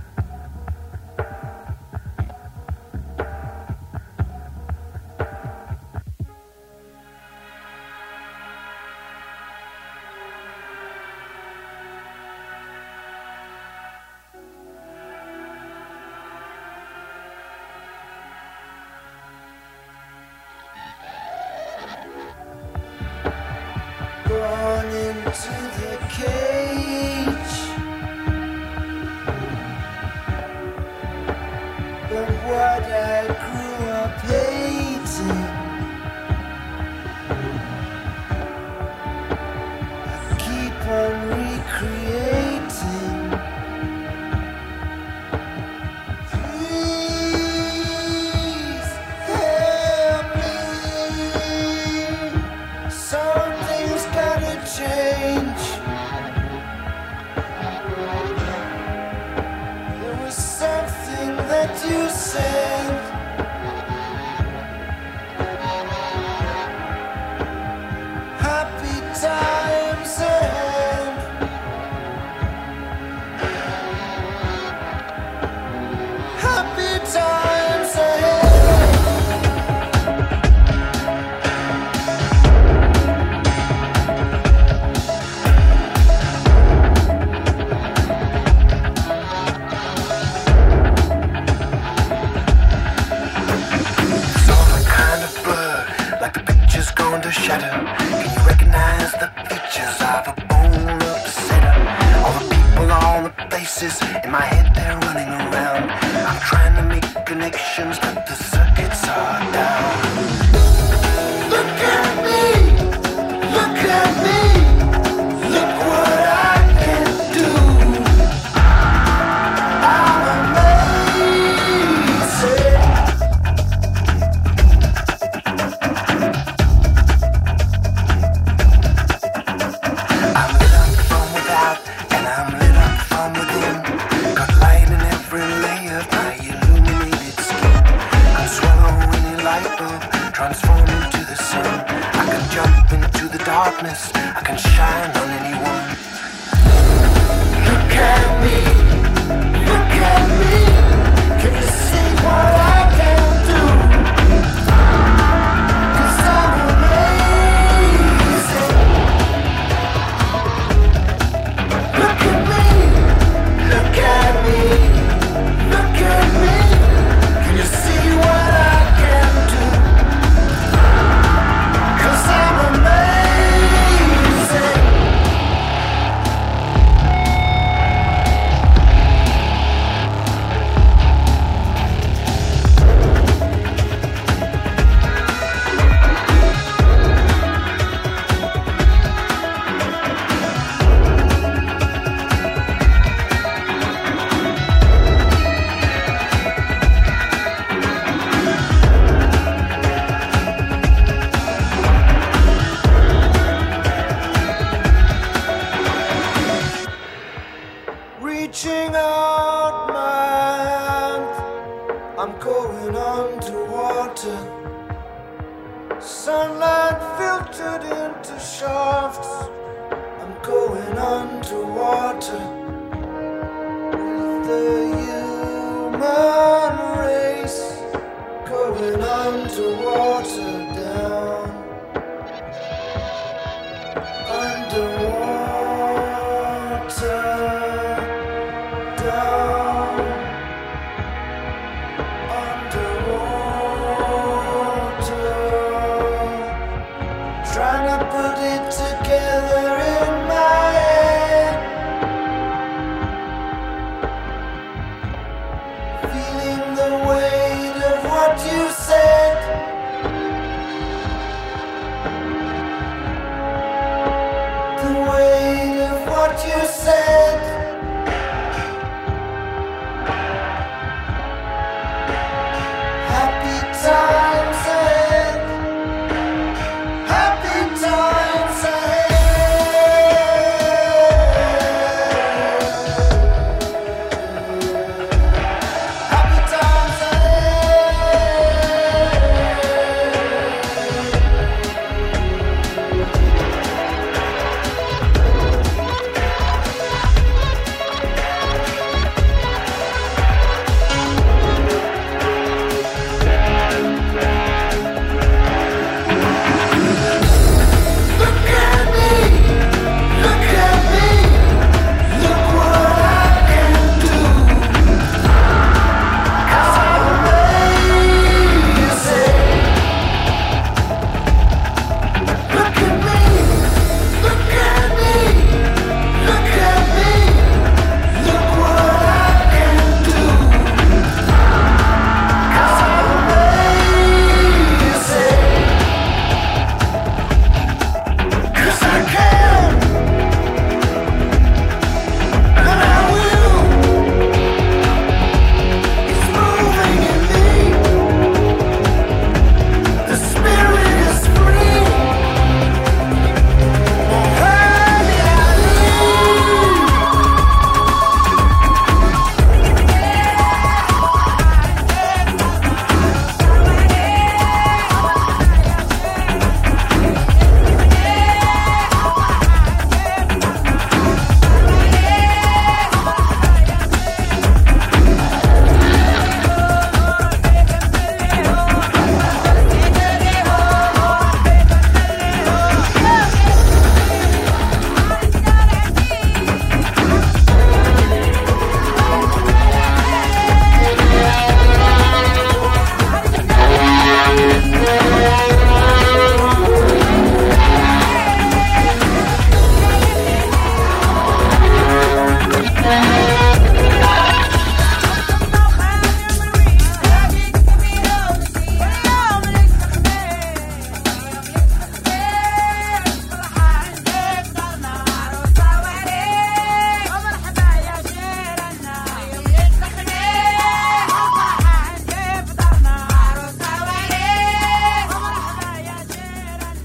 What 266.36 266.46
you 266.48 266.68
said. 266.68 267.25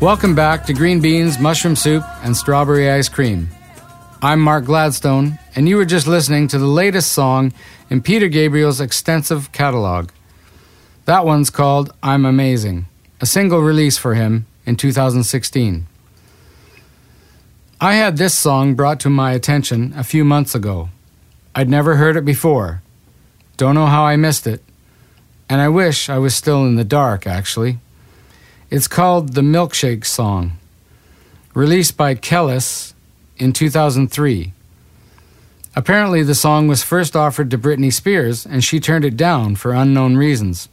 Welcome 0.00 0.34
back 0.34 0.64
to 0.64 0.72
Green 0.72 1.02
Beans, 1.02 1.38
Mushroom 1.38 1.76
Soup, 1.76 2.02
and 2.22 2.34
Strawberry 2.34 2.90
Ice 2.90 3.10
Cream. 3.10 3.50
I'm 4.22 4.40
Mark 4.40 4.64
Gladstone, 4.64 5.38
and 5.54 5.68
you 5.68 5.76
were 5.76 5.84
just 5.84 6.06
listening 6.06 6.48
to 6.48 6.58
the 6.58 6.66
latest 6.66 7.12
song 7.12 7.52
in 7.90 8.00
Peter 8.00 8.28
Gabriel's 8.28 8.80
extensive 8.80 9.52
catalog. 9.52 10.08
That 11.04 11.26
one's 11.26 11.50
called 11.50 11.92
I'm 12.02 12.24
Amazing, 12.24 12.86
a 13.20 13.26
single 13.26 13.60
release 13.60 13.98
for 13.98 14.14
him 14.14 14.46
in 14.64 14.76
2016. 14.76 15.86
I 17.78 17.94
had 17.94 18.16
this 18.16 18.32
song 18.32 18.74
brought 18.74 19.00
to 19.00 19.10
my 19.10 19.32
attention 19.32 19.92
a 19.94 20.02
few 20.02 20.24
months 20.24 20.54
ago. 20.54 20.88
I'd 21.54 21.68
never 21.68 21.96
heard 21.96 22.16
it 22.16 22.24
before. 22.24 22.80
Don't 23.58 23.74
know 23.74 23.86
how 23.86 24.04
I 24.04 24.16
missed 24.16 24.46
it. 24.46 24.62
And 25.50 25.60
I 25.60 25.68
wish 25.68 26.08
I 26.08 26.16
was 26.16 26.34
still 26.34 26.64
in 26.64 26.76
the 26.76 26.84
dark, 26.84 27.26
actually. 27.26 27.80
It's 28.70 28.86
called 28.86 29.32
the 29.32 29.40
Milkshake 29.40 30.04
Song, 30.04 30.52
released 31.54 31.96
by 31.96 32.14
Kelis 32.14 32.94
in 33.36 33.52
2003. 33.52 34.52
Apparently, 35.74 36.22
the 36.22 36.36
song 36.36 36.68
was 36.68 36.84
first 36.84 37.16
offered 37.16 37.50
to 37.50 37.58
Britney 37.58 37.92
Spears, 37.92 38.46
and 38.46 38.62
she 38.62 38.78
turned 38.78 39.04
it 39.04 39.16
down 39.16 39.56
for 39.56 39.72
unknown 39.72 40.16
reasons. 40.16 40.68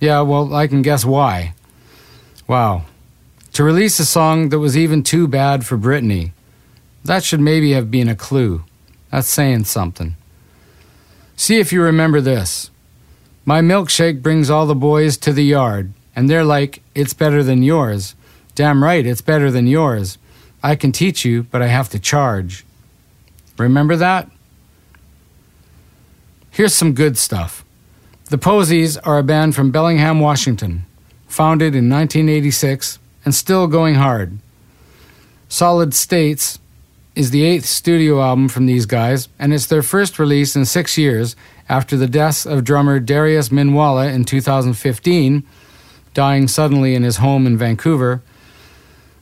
Yeah, 0.00 0.22
well, 0.22 0.54
I 0.54 0.66
can 0.66 0.80
guess 0.80 1.04
why. 1.04 1.52
Wow. 2.46 2.86
To 3.52 3.62
release 3.62 3.98
a 3.98 4.06
song 4.06 4.48
that 4.48 4.58
was 4.58 4.74
even 4.74 5.02
too 5.02 5.28
bad 5.28 5.66
for 5.66 5.76
Britney, 5.76 6.32
that 7.04 7.24
should 7.24 7.40
maybe 7.40 7.72
have 7.72 7.90
been 7.90 8.08
a 8.08 8.16
clue. 8.16 8.64
That's 9.10 9.28
saying 9.28 9.64
something. 9.64 10.16
See 11.36 11.58
if 11.58 11.74
you 11.74 11.82
remember 11.82 12.22
this. 12.22 12.70
My 13.44 13.60
milkshake 13.60 14.22
brings 14.22 14.48
all 14.48 14.66
the 14.66 14.74
boys 14.74 15.18
to 15.18 15.30
the 15.30 15.44
yard, 15.44 15.92
and 16.16 16.28
they're 16.28 16.44
like, 16.44 16.82
it's 16.94 17.14
better 17.14 17.42
than 17.42 17.62
yours. 17.62 18.14
Damn 18.54 18.82
right, 18.82 19.04
it's 19.04 19.20
better 19.20 19.50
than 19.50 19.66
yours. 19.66 20.18
I 20.62 20.76
can 20.76 20.92
teach 20.92 21.24
you, 21.24 21.42
but 21.44 21.60
I 21.60 21.66
have 21.66 21.88
to 21.90 21.98
charge. 21.98 22.64
Remember 23.58 23.96
that? 23.96 24.30
Here's 26.50 26.74
some 26.74 26.92
good 26.92 27.18
stuff. 27.18 27.64
The 28.30 28.38
Posies 28.38 28.96
are 28.98 29.18
a 29.18 29.22
band 29.22 29.54
from 29.54 29.70
Bellingham, 29.70 30.20
Washington, 30.20 30.86
founded 31.26 31.74
in 31.74 31.90
1986 31.90 32.98
and 33.24 33.34
still 33.34 33.66
going 33.66 33.96
hard. 33.96 34.38
Solid 35.48 35.94
States 35.94 36.58
is 37.14 37.30
the 37.30 37.44
eighth 37.44 37.66
studio 37.66 38.22
album 38.22 38.48
from 38.48 38.66
these 38.66 38.86
guys, 38.86 39.28
and 39.38 39.52
it's 39.52 39.66
their 39.66 39.82
first 39.82 40.18
release 40.18 40.56
in 40.56 40.64
six 40.64 40.96
years 40.96 41.36
after 41.68 41.96
the 41.96 42.08
deaths 42.08 42.46
of 42.46 42.64
drummer 42.64 42.98
Darius 42.98 43.50
Minwalla 43.50 44.12
in 44.12 44.24
2015 44.24 45.44
dying 46.14 46.48
suddenly 46.48 46.94
in 46.94 47.02
his 47.02 47.18
home 47.18 47.46
in 47.46 47.58
Vancouver, 47.58 48.22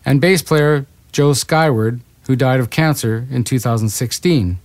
and 0.04 0.20
bass 0.20 0.42
player 0.42 0.86
Joe 1.10 1.32
Skyward, 1.32 2.00
who 2.26 2.36
died 2.36 2.60
of 2.60 2.70
cancer 2.70 3.26
in 3.30 3.44
2016. 3.44 4.58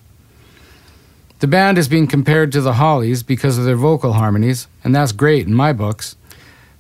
The 1.40 1.48
band 1.48 1.78
is 1.78 1.88
being 1.88 2.08
compared 2.08 2.52
to 2.52 2.62
the 2.62 2.74
Hollies 2.74 3.24
because 3.24 3.58
of 3.58 3.66
their 3.66 3.76
vocal 3.76 4.14
harmonies, 4.14 4.68
and 4.84 4.94
that's 4.94 5.12
great 5.12 5.48
in 5.48 5.54
my 5.54 5.72
books, 5.72 6.16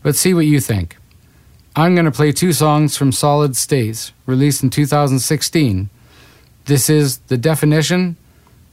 but 0.01 0.15
see 0.15 0.33
what 0.33 0.45
you 0.45 0.59
think. 0.59 0.97
I'm 1.75 1.93
going 1.93 2.05
to 2.05 2.11
play 2.11 2.31
two 2.31 2.53
songs 2.53 2.97
from 2.97 3.11
Solid 3.11 3.55
States, 3.55 4.11
released 4.25 4.63
in 4.63 4.71
2016. 4.71 5.89
This 6.65 6.89
is 6.89 7.19
The 7.19 7.37
Definition, 7.37 8.17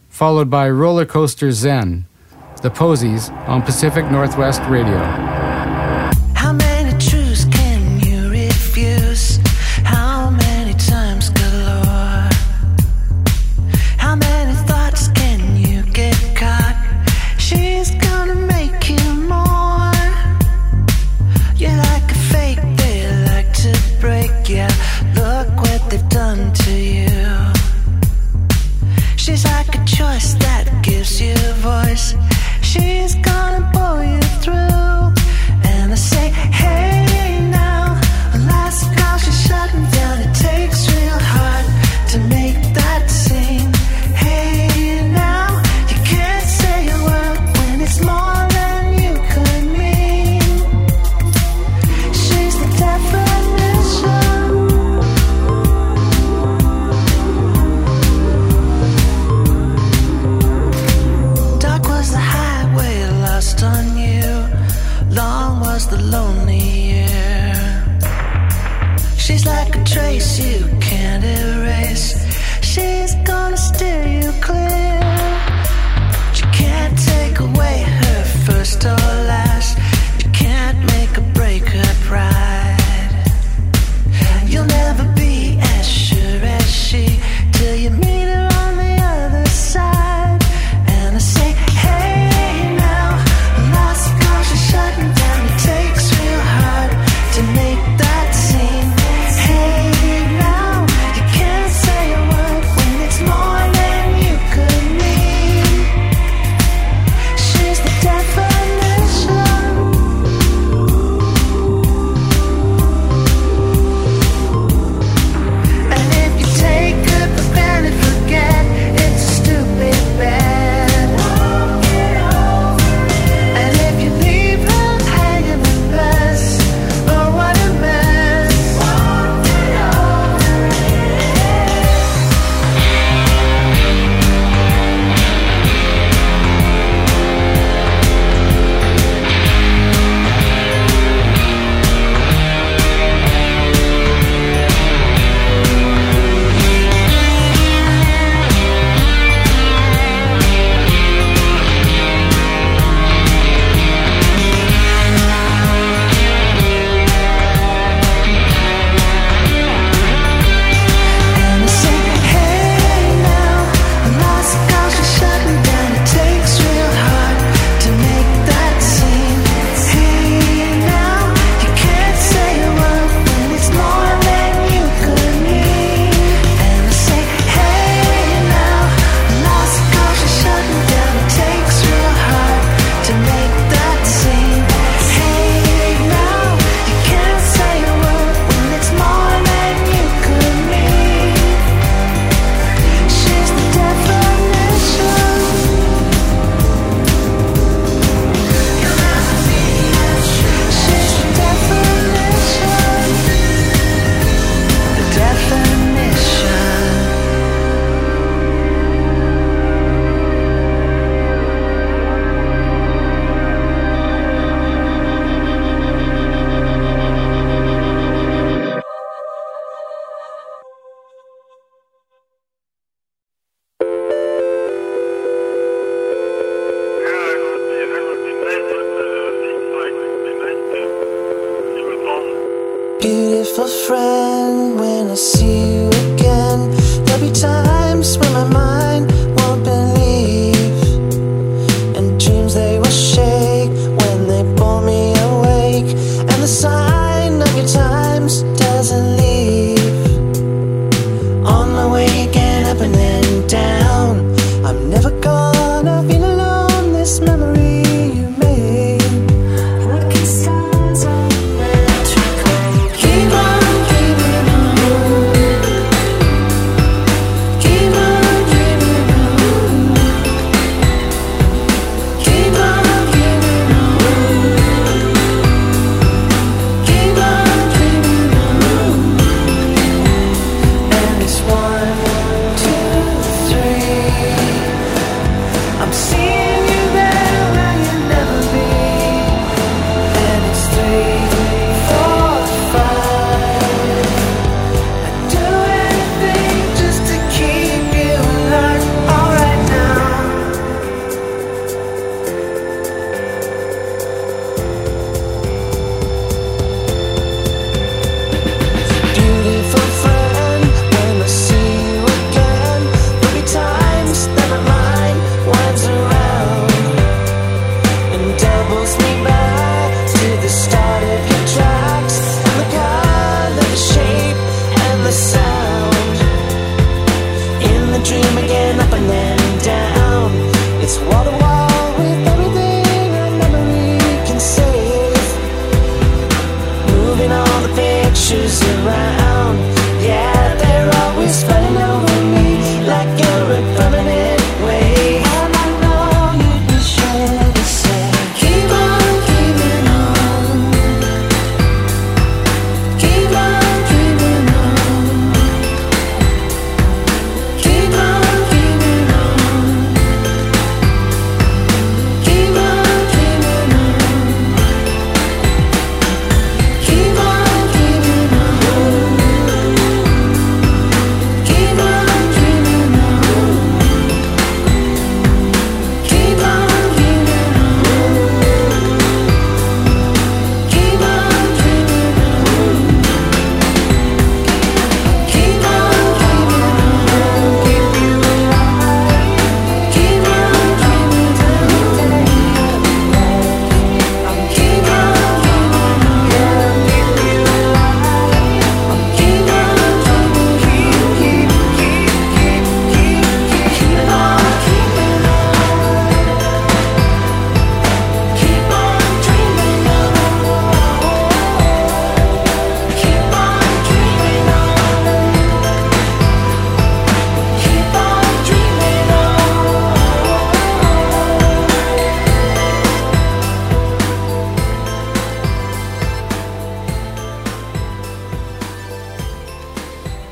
followed 0.09 0.49
by 0.49 0.71
Roller 0.71 1.05
Coaster 1.05 1.53
Zen, 1.53 2.07
The 2.63 2.71
Posies 2.71 3.29
on 3.47 3.61
Pacific 3.61 4.11
Northwest 4.11 4.63
Radio. 4.63 5.44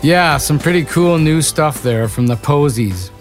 Yeah, 0.03 0.38
some 0.38 0.59
pretty 0.59 0.84
cool 0.84 1.16
new 1.16 1.42
stuff 1.42 1.84
there 1.84 2.09
from 2.09 2.26
the 2.26 2.34
Posies. 2.34 3.12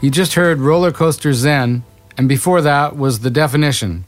You 0.00 0.10
just 0.10 0.32
heard 0.32 0.58
Roller 0.58 0.90
Coaster 0.90 1.34
Zen, 1.34 1.84
and 2.16 2.30
before 2.30 2.62
that 2.62 2.96
was 2.96 3.20
The 3.20 3.28
Definition. 3.28 4.06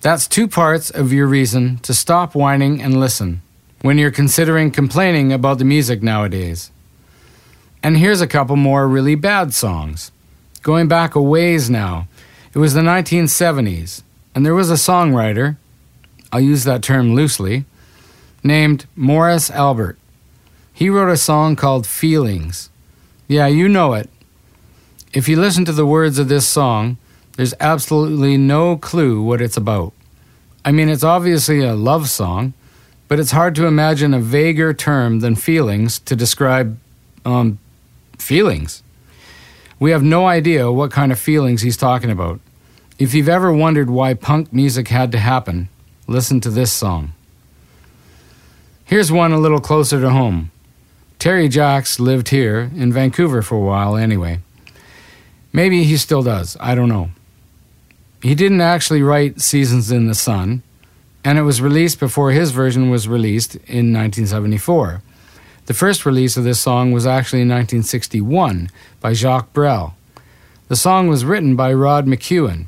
That's 0.00 0.28
two 0.28 0.46
parts 0.46 0.90
of 0.90 1.12
your 1.12 1.26
reason 1.26 1.78
to 1.78 1.92
stop 1.92 2.36
whining 2.36 2.80
and 2.80 3.00
listen 3.00 3.42
when 3.82 3.98
you're 3.98 4.12
considering 4.12 4.70
complaining 4.70 5.32
about 5.32 5.58
the 5.58 5.64
music 5.64 6.04
nowadays. 6.04 6.70
And 7.82 7.96
here's 7.96 8.20
a 8.20 8.28
couple 8.28 8.54
more 8.54 8.86
really 8.86 9.16
bad 9.16 9.52
songs. 9.52 10.12
Going 10.62 10.86
back 10.86 11.16
a 11.16 11.20
ways 11.20 11.68
now, 11.68 12.06
it 12.54 12.58
was 12.58 12.74
the 12.74 12.80
1970s, 12.80 14.02
and 14.36 14.46
there 14.46 14.54
was 14.54 14.70
a 14.70 14.74
songwriter, 14.74 15.56
I'll 16.30 16.40
use 16.40 16.62
that 16.62 16.82
term 16.84 17.16
loosely, 17.16 17.64
named 18.44 18.86
Morris 18.94 19.50
Albert. 19.50 19.98
He 20.80 20.88
wrote 20.88 21.12
a 21.12 21.18
song 21.18 21.56
called 21.56 21.86
Feelings. 21.86 22.70
Yeah, 23.28 23.46
you 23.48 23.68
know 23.68 23.92
it. 23.92 24.08
If 25.12 25.28
you 25.28 25.38
listen 25.38 25.66
to 25.66 25.72
the 25.72 25.84
words 25.84 26.18
of 26.18 26.28
this 26.30 26.46
song, 26.46 26.96
there's 27.36 27.52
absolutely 27.60 28.38
no 28.38 28.78
clue 28.78 29.20
what 29.20 29.42
it's 29.42 29.58
about. 29.58 29.92
I 30.64 30.72
mean, 30.72 30.88
it's 30.88 31.04
obviously 31.04 31.60
a 31.60 31.74
love 31.74 32.08
song, 32.08 32.54
but 33.08 33.20
it's 33.20 33.32
hard 33.32 33.54
to 33.56 33.66
imagine 33.66 34.14
a 34.14 34.20
vaguer 34.20 34.72
term 34.72 35.20
than 35.20 35.36
feelings 35.36 35.98
to 35.98 36.16
describe 36.16 36.78
um, 37.26 37.58
feelings. 38.16 38.82
We 39.78 39.90
have 39.90 40.02
no 40.02 40.26
idea 40.28 40.72
what 40.72 40.90
kind 40.90 41.12
of 41.12 41.20
feelings 41.20 41.60
he's 41.60 41.76
talking 41.76 42.10
about. 42.10 42.40
If 42.98 43.12
you've 43.12 43.28
ever 43.28 43.52
wondered 43.52 43.90
why 43.90 44.14
punk 44.14 44.50
music 44.50 44.88
had 44.88 45.12
to 45.12 45.18
happen, 45.18 45.68
listen 46.06 46.40
to 46.40 46.48
this 46.48 46.72
song. 46.72 47.12
Here's 48.86 49.12
one 49.12 49.32
a 49.32 49.38
little 49.38 49.60
closer 49.60 50.00
to 50.00 50.08
home. 50.08 50.50
Terry 51.20 51.50
Jacks 51.50 52.00
lived 52.00 52.30
here 52.30 52.70
in 52.74 52.94
Vancouver 52.94 53.42
for 53.42 53.56
a 53.56 53.60
while 53.60 53.94
anyway. 53.94 54.38
Maybe 55.52 55.84
he 55.84 55.98
still 55.98 56.22
does, 56.22 56.56
I 56.58 56.74
don't 56.74 56.88
know. 56.88 57.10
He 58.22 58.34
didn't 58.34 58.62
actually 58.62 59.02
write 59.02 59.38
Seasons 59.38 59.90
in 59.90 60.06
the 60.06 60.14
Sun, 60.14 60.62
and 61.22 61.36
it 61.36 61.42
was 61.42 61.60
released 61.60 62.00
before 62.00 62.30
his 62.30 62.52
version 62.52 62.88
was 62.88 63.06
released 63.06 63.56
in 63.56 63.92
1974. 63.92 65.02
The 65.66 65.74
first 65.74 66.06
release 66.06 66.38
of 66.38 66.44
this 66.44 66.58
song 66.58 66.90
was 66.90 67.06
actually 67.06 67.42
in 67.42 67.48
1961 67.48 68.70
by 69.02 69.12
Jacques 69.12 69.52
Brel. 69.52 69.94
The 70.68 70.76
song 70.76 71.06
was 71.08 71.26
written 71.26 71.54
by 71.54 71.74
Rod 71.74 72.06
McKuen, 72.06 72.64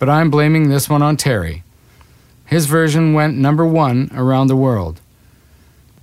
but 0.00 0.08
I'm 0.08 0.28
blaming 0.28 0.70
this 0.70 0.88
one 0.88 1.02
on 1.02 1.16
Terry. 1.16 1.62
His 2.46 2.66
version 2.66 3.14
went 3.14 3.36
number 3.36 3.64
one 3.64 4.10
around 4.12 4.48
the 4.48 4.56
world. 4.56 5.00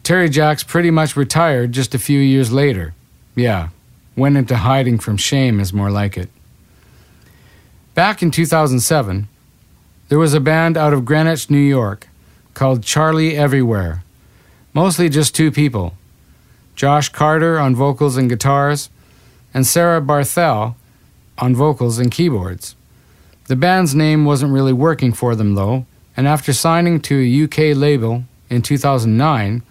Terry 0.10 0.28
Jacks 0.28 0.64
pretty 0.64 0.89
much 0.89 1.16
retired 1.16 1.72
just 1.72 1.93
a 1.93 1.99
few 1.99 2.20
years 2.20 2.51
later. 2.51 2.95
Yeah, 3.36 3.70
went 4.16 4.38
into 4.38 4.57
hiding 4.57 4.97
from 4.97 5.18
shame 5.18 5.60
is 5.60 5.72
more 5.72 5.91
like 5.91 6.18
it. 6.18 6.30
Back 7.93 8.24
in 8.24 8.32
2007, 8.32 9.28
there 10.07 10.18
was 10.18 10.34
a 10.34 10.39
band 10.39 10.78
out 10.78 10.93
of 10.93 11.05
Greenwich, 11.05 11.51
New 11.51 11.60
York, 11.60 12.07
called 12.55 12.82
Charlie 12.82 13.38
Everywhere. 13.38 14.03
Mostly 14.74 15.10
just 15.10 15.36
two 15.36 15.51
people 15.51 15.93
Josh 16.76 17.10
Carter 17.10 17.60
on 17.60 17.76
vocals 17.76 18.18
and 18.18 18.28
guitars, 18.28 18.89
and 19.53 19.68
Sarah 19.68 20.01
Barthel 20.01 20.74
on 21.38 21.55
vocals 21.55 21.99
and 21.99 22.10
keyboards. 22.10 22.76
The 23.45 23.55
band's 23.55 23.93
name 23.93 24.26
wasn't 24.26 24.53
really 24.53 24.74
working 24.74 25.14
for 25.14 25.36
them, 25.36 25.53
though, 25.53 25.86
and 26.18 26.28
after 26.28 26.51
signing 26.51 26.99
to 27.01 27.16
a 27.16 27.43
UK 27.43 27.78
label 27.78 28.24
in 28.49 28.64
2009, 28.64 29.62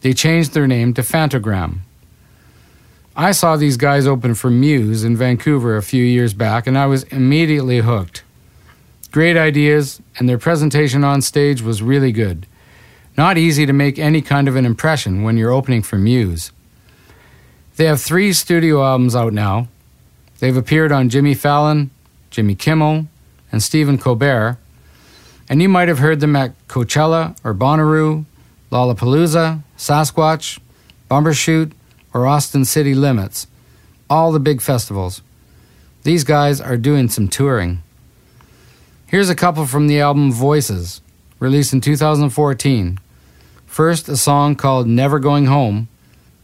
they 0.00 0.12
changed 0.12 0.52
their 0.52 0.66
name 0.66 0.94
to 0.94 1.02
Phantogram. 1.02 1.78
I 3.16 3.32
saw 3.32 3.56
these 3.56 3.76
guys 3.76 4.06
open 4.06 4.34
for 4.34 4.50
Muse 4.50 5.04
in 5.04 5.16
Vancouver 5.16 5.76
a 5.76 5.82
few 5.82 6.02
years 6.02 6.32
back, 6.32 6.66
and 6.66 6.78
I 6.78 6.86
was 6.86 7.02
immediately 7.04 7.78
hooked. 7.78 8.22
Great 9.10 9.36
ideas, 9.36 10.00
and 10.18 10.28
their 10.28 10.38
presentation 10.38 11.02
on 11.02 11.20
stage 11.20 11.60
was 11.60 11.82
really 11.82 12.12
good. 12.12 12.46
Not 13.16 13.36
easy 13.36 13.66
to 13.66 13.72
make 13.72 13.98
any 13.98 14.22
kind 14.22 14.48
of 14.48 14.56
an 14.56 14.64
impression 14.64 15.22
when 15.22 15.36
you're 15.36 15.50
opening 15.50 15.82
for 15.82 15.98
Muse. 15.98 16.52
They 17.76 17.86
have 17.86 18.00
three 18.00 18.32
studio 18.32 18.84
albums 18.84 19.16
out 19.16 19.32
now. 19.32 19.68
They've 20.38 20.56
appeared 20.56 20.92
on 20.92 21.08
Jimmy 21.08 21.34
Fallon, 21.34 21.90
Jimmy 22.30 22.54
Kimmel, 22.54 23.06
and 23.50 23.62
Stephen 23.62 23.98
Colbert, 23.98 24.56
and 25.48 25.60
you 25.60 25.68
might 25.68 25.88
have 25.88 25.98
heard 25.98 26.20
them 26.20 26.36
at 26.36 26.52
Coachella 26.68 27.36
or 27.42 27.52
Bonnaroo, 27.52 28.24
Lollapalooza, 28.70 29.62
Sasquatch, 29.80 30.58
Bumbershoot, 31.10 31.72
or 32.12 32.26
Austin 32.26 32.66
City 32.66 32.94
Limits, 32.94 33.46
all 34.10 34.30
the 34.30 34.38
big 34.38 34.60
festivals. 34.60 35.22
These 36.02 36.22
guys 36.22 36.60
are 36.60 36.76
doing 36.76 37.08
some 37.08 37.28
touring. 37.28 37.82
Here's 39.06 39.30
a 39.30 39.34
couple 39.34 39.64
from 39.64 39.86
the 39.86 39.98
album 39.98 40.32
Voices, 40.32 41.00
released 41.38 41.72
in 41.72 41.80
2014. 41.80 42.98
First, 43.64 44.06
a 44.10 44.18
song 44.18 44.54
called 44.54 44.86
Never 44.86 45.18
Going 45.18 45.46
Home. 45.46 45.88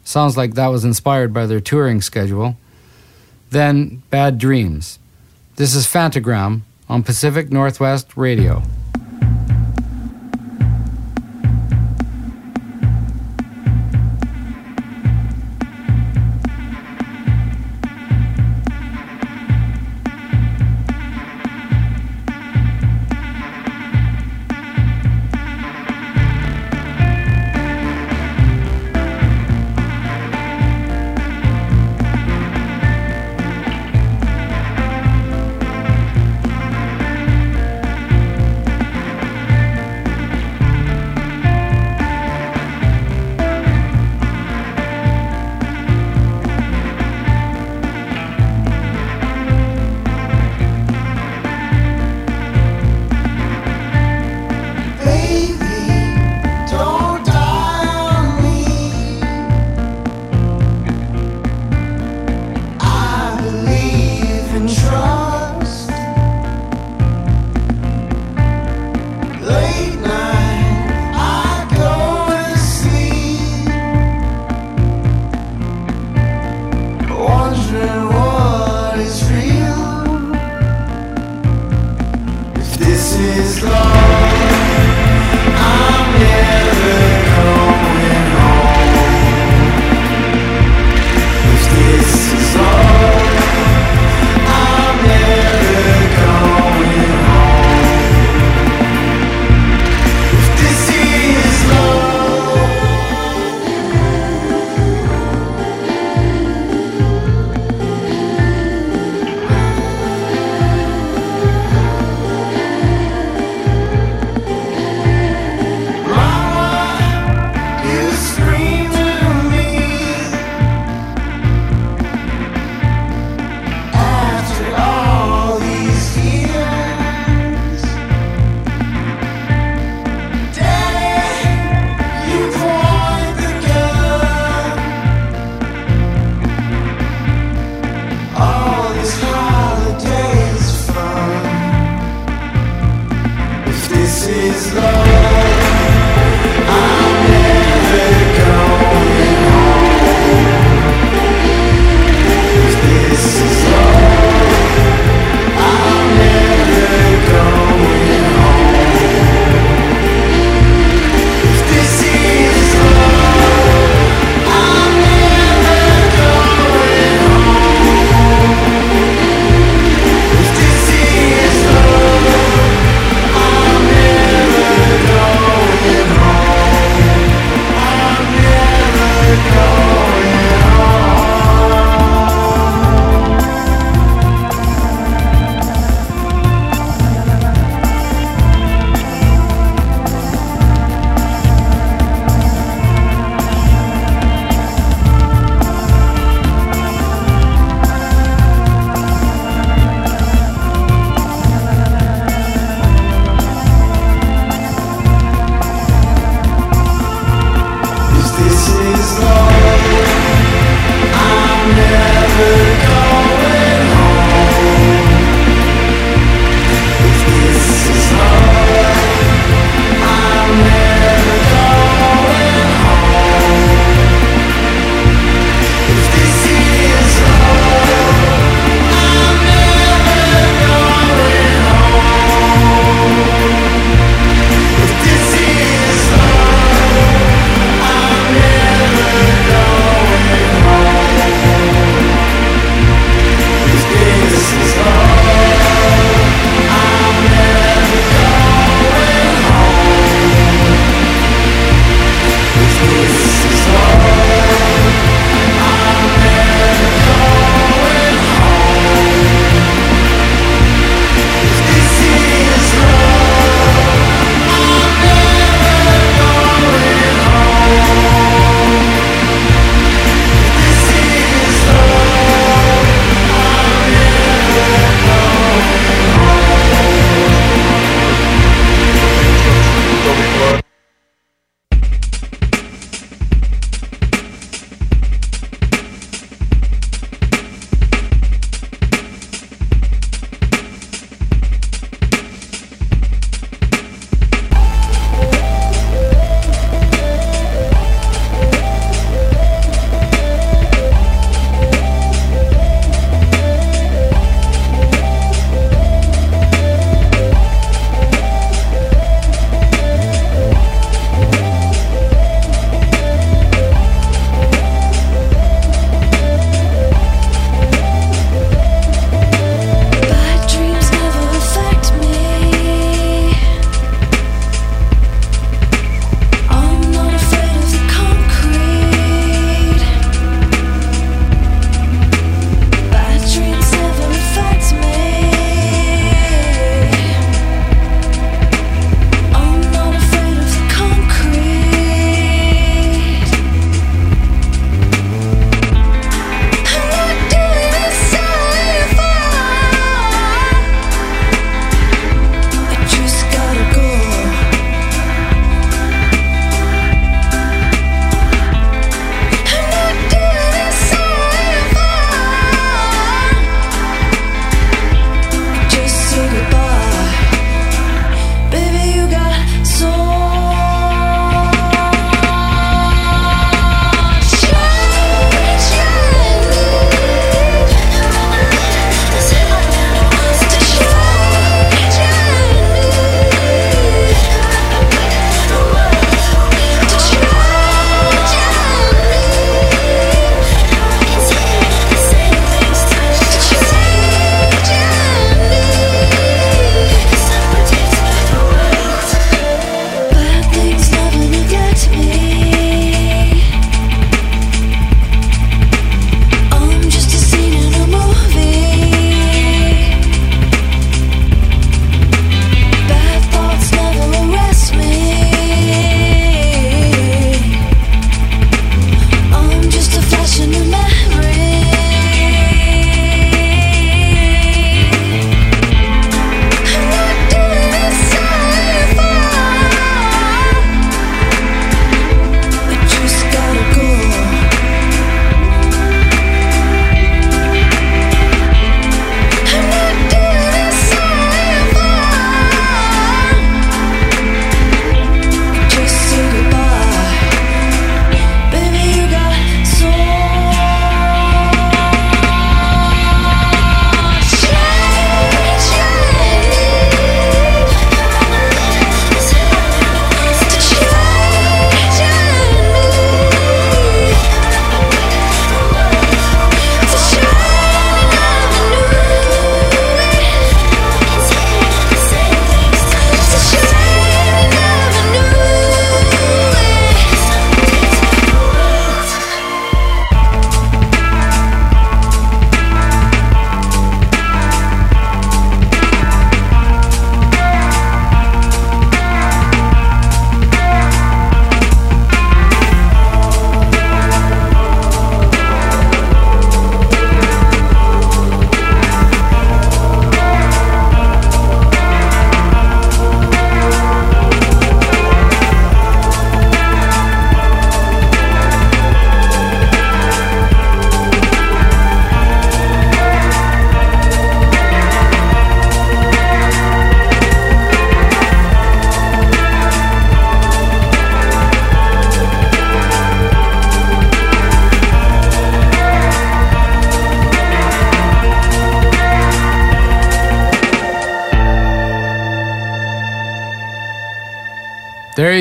Sounds 0.02 0.38
like 0.38 0.54
that 0.54 0.68
was 0.68 0.86
inspired 0.86 1.34
by 1.34 1.44
their 1.44 1.60
touring 1.60 2.00
schedule. 2.00 2.56
Then, 3.50 4.02
Bad 4.08 4.38
Dreams. 4.38 4.98
This 5.56 5.74
is 5.74 5.86
Phantogram 5.86 6.62
on 6.88 7.02
Pacific 7.02 7.52
Northwest 7.52 8.16
Radio. 8.16 8.62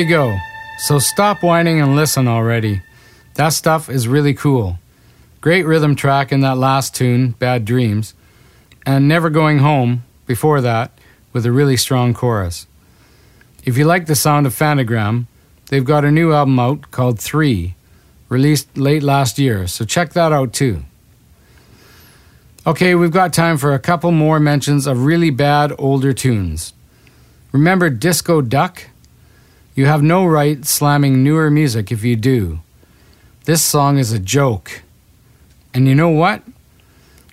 Go. 0.06 0.38
So 0.78 0.98
stop 0.98 1.42
whining 1.42 1.80
and 1.80 1.96
listen 1.96 2.28
already. 2.28 2.82
That 3.34 3.50
stuff 3.50 3.88
is 3.88 4.06
really 4.08 4.34
cool. 4.34 4.78
Great 5.40 5.66
rhythm 5.66 5.96
track 5.96 6.32
in 6.32 6.40
that 6.40 6.58
last 6.58 6.94
tune, 6.94 7.32
Bad 7.32 7.64
Dreams, 7.64 8.14
and 8.84 9.08
Never 9.08 9.30
Going 9.30 9.58
Home 9.58 10.04
before 10.26 10.60
that 10.60 10.92
with 11.32 11.44
a 11.44 11.52
really 11.52 11.76
strong 11.76 12.14
chorus. 12.14 12.66
If 13.64 13.76
you 13.76 13.84
like 13.84 14.06
the 14.06 14.14
sound 14.14 14.46
of 14.46 14.54
Phantogram, 14.54 15.26
they've 15.68 15.84
got 15.84 16.04
a 16.04 16.10
new 16.10 16.32
album 16.32 16.58
out 16.58 16.90
called 16.90 17.18
Three, 17.18 17.74
released 18.28 18.76
late 18.76 19.02
last 19.02 19.38
year, 19.38 19.66
so 19.66 19.84
check 19.84 20.12
that 20.12 20.32
out 20.32 20.52
too. 20.52 20.84
Okay, 22.66 22.94
we've 22.94 23.12
got 23.12 23.32
time 23.32 23.58
for 23.58 23.74
a 23.74 23.78
couple 23.78 24.12
more 24.12 24.40
mentions 24.40 24.86
of 24.86 25.04
really 25.04 25.30
bad 25.30 25.72
older 25.78 26.12
tunes. 26.12 26.72
Remember 27.52 27.90
Disco 27.90 28.40
Duck? 28.40 28.84
You 29.76 29.84
have 29.84 30.02
no 30.02 30.24
right 30.24 30.64
slamming 30.64 31.22
newer 31.22 31.50
music 31.50 31.92
if 31.92 32.02
you 32.02 32.16
do. 32.16 32.60
This 33.44 33.62
song 33.62 33.98
is 33.98 34.10
a 34.10 34.18
joke. 34.18 34.82
And 35.74 35.86
you 35.86 35.94
know 35.94 36.08
what? 36.08 36.42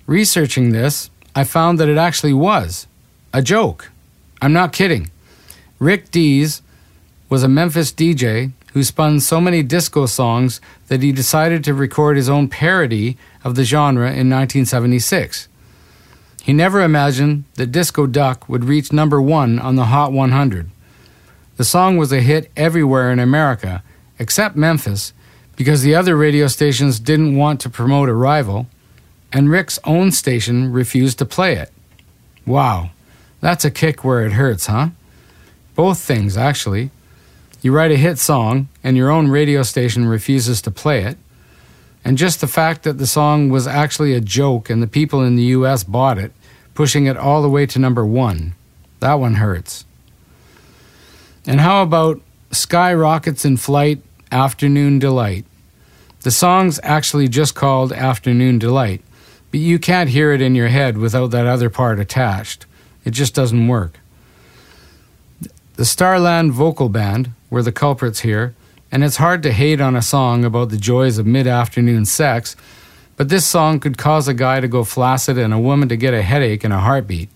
Researching 0.08 0.72
this, 0.74 1.10
I 1.34 1.46
found 1.46 1.80
that 1.80 1.88
it 1.88 1.98
actually 1.98 2.34
was 2.34 2.86
a 3.32 3.42
joke. 3.42 3.92
I'm 4.42 4.52
not 4.52 4.74
kidding. 4.74 5.10
Rick 5.80 6.12
Dees 6.12 6.62
was 7.30 7.44
a 7.44 7.48
Memphis 7.48 7.94
DJ 7.94 8.52
who 8.74 8.84
spun 8.84 9.22
so 9.22 9.40
many 9.40 9.64
disco 9.64 10.06
songs 10.06 10.60
that 10.90 11.02
he 11.02 11.14
decided 11.14 11.64
to 11.64 11.74
record 11.74 12.18
his 12.18 12.28
own 12.28 12.50
parody 12.50 13.18
of 13.46 13.56
the 13.56 13.64
genre 13.64 14.08
in 14.08 14.30
1976. 14.30 15.48
He 16.44 16.52
never 16.52 16.82
imagined 16.82 17.46
that 17.54 17.72
Disco 17.72 18.06
Duck 18.06 18.50
would 18.50 18.66
reach 18.66 18.92
number 18.92 19.22
one 19.22 19.60
on 19.60 19.78
the 19.78 19.86
Hot 19.86 20.12
100. 20.12 20.70
The 21.56 21.64
song 21.64 21.98
was 21.98 22.12
a 22.12 22.20
hit 22.20 22.52
everywhere 22.58 23.12
in 23.12 23.20
America, 23.20 23.84
except 24.18 24.56
Memphis, 24.56 25.14
because 25.56 25.84
the 25.84 25.94
other 25.94 26.16
radio 26.16 26.48
stations 26.48 27.00
didn't 27.00 27.36
want 27.36 27.60
to 27.62 27.70
promote 27.70 28.10
a 28.10 28.14
rival, 28.14 28.66
and 29.32 29.52
Rick's 29.52 29.78
own 29.84 30.12
station 30.12 30.72
refused 30.72 31.20
to 31.20 31.26
play 31.26 31.56
it. 31.56 31.72
Wow, 32.46 32.90
that's 33.40 33.66
a 33.66 33.72
kick 33.72 34.04
where 34.04 34.26
it 34.26 34.34
hurts, 34.34 34.66
huh? 34.66 34.90
Both 35.76 36.00
things, 36.00 36.38
actually. 36.38 36.90
You 37.62 37.72
write 37.72 37.92
a 37.92 37.98
hit 37.98 38.18
song, 38.18 38.68
and 38.84 38.98
your 38.98 39.12
own 39.12 39.28
radio 39.28 39.62
station 39.62 40.06
refuses 40.06 40.60
to 40.64 40.72
play 40.72 41.04
it. 41.04 41.18
And 42.04 42.18
just 42.18 42.42
the 42.42 42.48
fact 42.48 42.84
that 42.84 42.98
the 42.98 43.08
song 43.08 43.50
was 43.50 43.68
actually 43.68 44.14
a 44.14 44.20
joke 44.20 44.70
and 44.70 44.82
the 44.82 44.88
people 44.88 45.22
in 45.22 45.36
the 45.36 45.54
US 45.58 45.84
bought 45.84 46.18
it, 46.18 46.34
pushing 46.74 47.06
it 47.06 47.16
all 47.16 47.42
the 47.42 47.50
way 47.50 47.66
to 47.68 47.80
number 47.80 48.06
one, 48.06 48.56
that 49.00 49.14
one 49.14 49.36
hurts. 49.36 49.86
And 51.46 51.60
how 51.60 51.84
about 51.84 52.22
Sky 52.52 52.94
Rockets 52.94 53.44
in 53.44 53.58
Flight, 53.58 54.02
Afternoon 54.32 55.00
Delight? 55.00 55.46
The 56.22 56.32
song's 56.32 56.80
actually 56.84 57.28
just 57.28 57.54
called 57.54 57.92
Afternoon 57.92 58.60
Delight, 58.60 59.02
but 59.52 59.60
you 59.60 59.78
can't 59.78 60.10
hear 60.10 60.32
it 60.32 60.42
in 60.42 60.56
your 60.56 60.70
head 60.70 60.98
without 60.98 61.32
that 61.32 61.46
other 61.46 61.70
part 61.70 62.00
attached. 62.00 62.66
It 63.04 63.12
just 63.12 63.36
doesn't 63.36 63.68
work. 63.68 64.00
The 65.76 65.84
Starland 65.84 66.54
Vocal 66.54 66.88
Band 66.88 67.32
were 67.50 67.62
the 67.62 67.74
culprits 67.74 68.22
here, 68.22 68.56
and 68.90 69.04
it's 69.04 69.18
hard 69.18 69.44
to 69.44 69.52
hate 69.52 69.82
on 69.82 69.98
a 69.98 70.02
song 70.02 70.46
about 70.46 70.70
the 70.70 70.78
joys 70.78 71.18
of 71.18 71.26
mid 71.26 71.46
afternoon 71.46 72.06
sex, 72.06 72.56
but 73.18 73.28
this 73.28 73.46
song 73.46 73.82
could 73.82 73.98
cause 73.98 74.30
a 74.30 74.34
guy 74.34 74.62
to 74.62 74.68
go 74.70 74.86
flaccid 74.86 75.38
and 75.38 75.54
a 75.54 75.60
woman 75.60 75.90
to 75.90 75.98
get 75.98 76.14
a 76.14 76.22
headache 76.22 76.64
in 76.64 76.72
a 76.72 76.80
heartbeat. 76.80 77.30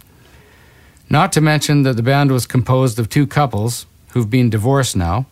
Not 1.10 1.34
to 1.34 1.42
mention 1.42 1.84
that 1.84 1.98
the 1.98 2.04
band 2.04 2.32
was 2.32 2.46
composed 2.46 3.00
of 3.00 3.10
two 3.10 3.28
couples 3.28 3.86
who've 4.18 4.32
been 4.32 4.50
divorced 4.50 4.96
now. 4.96 5.28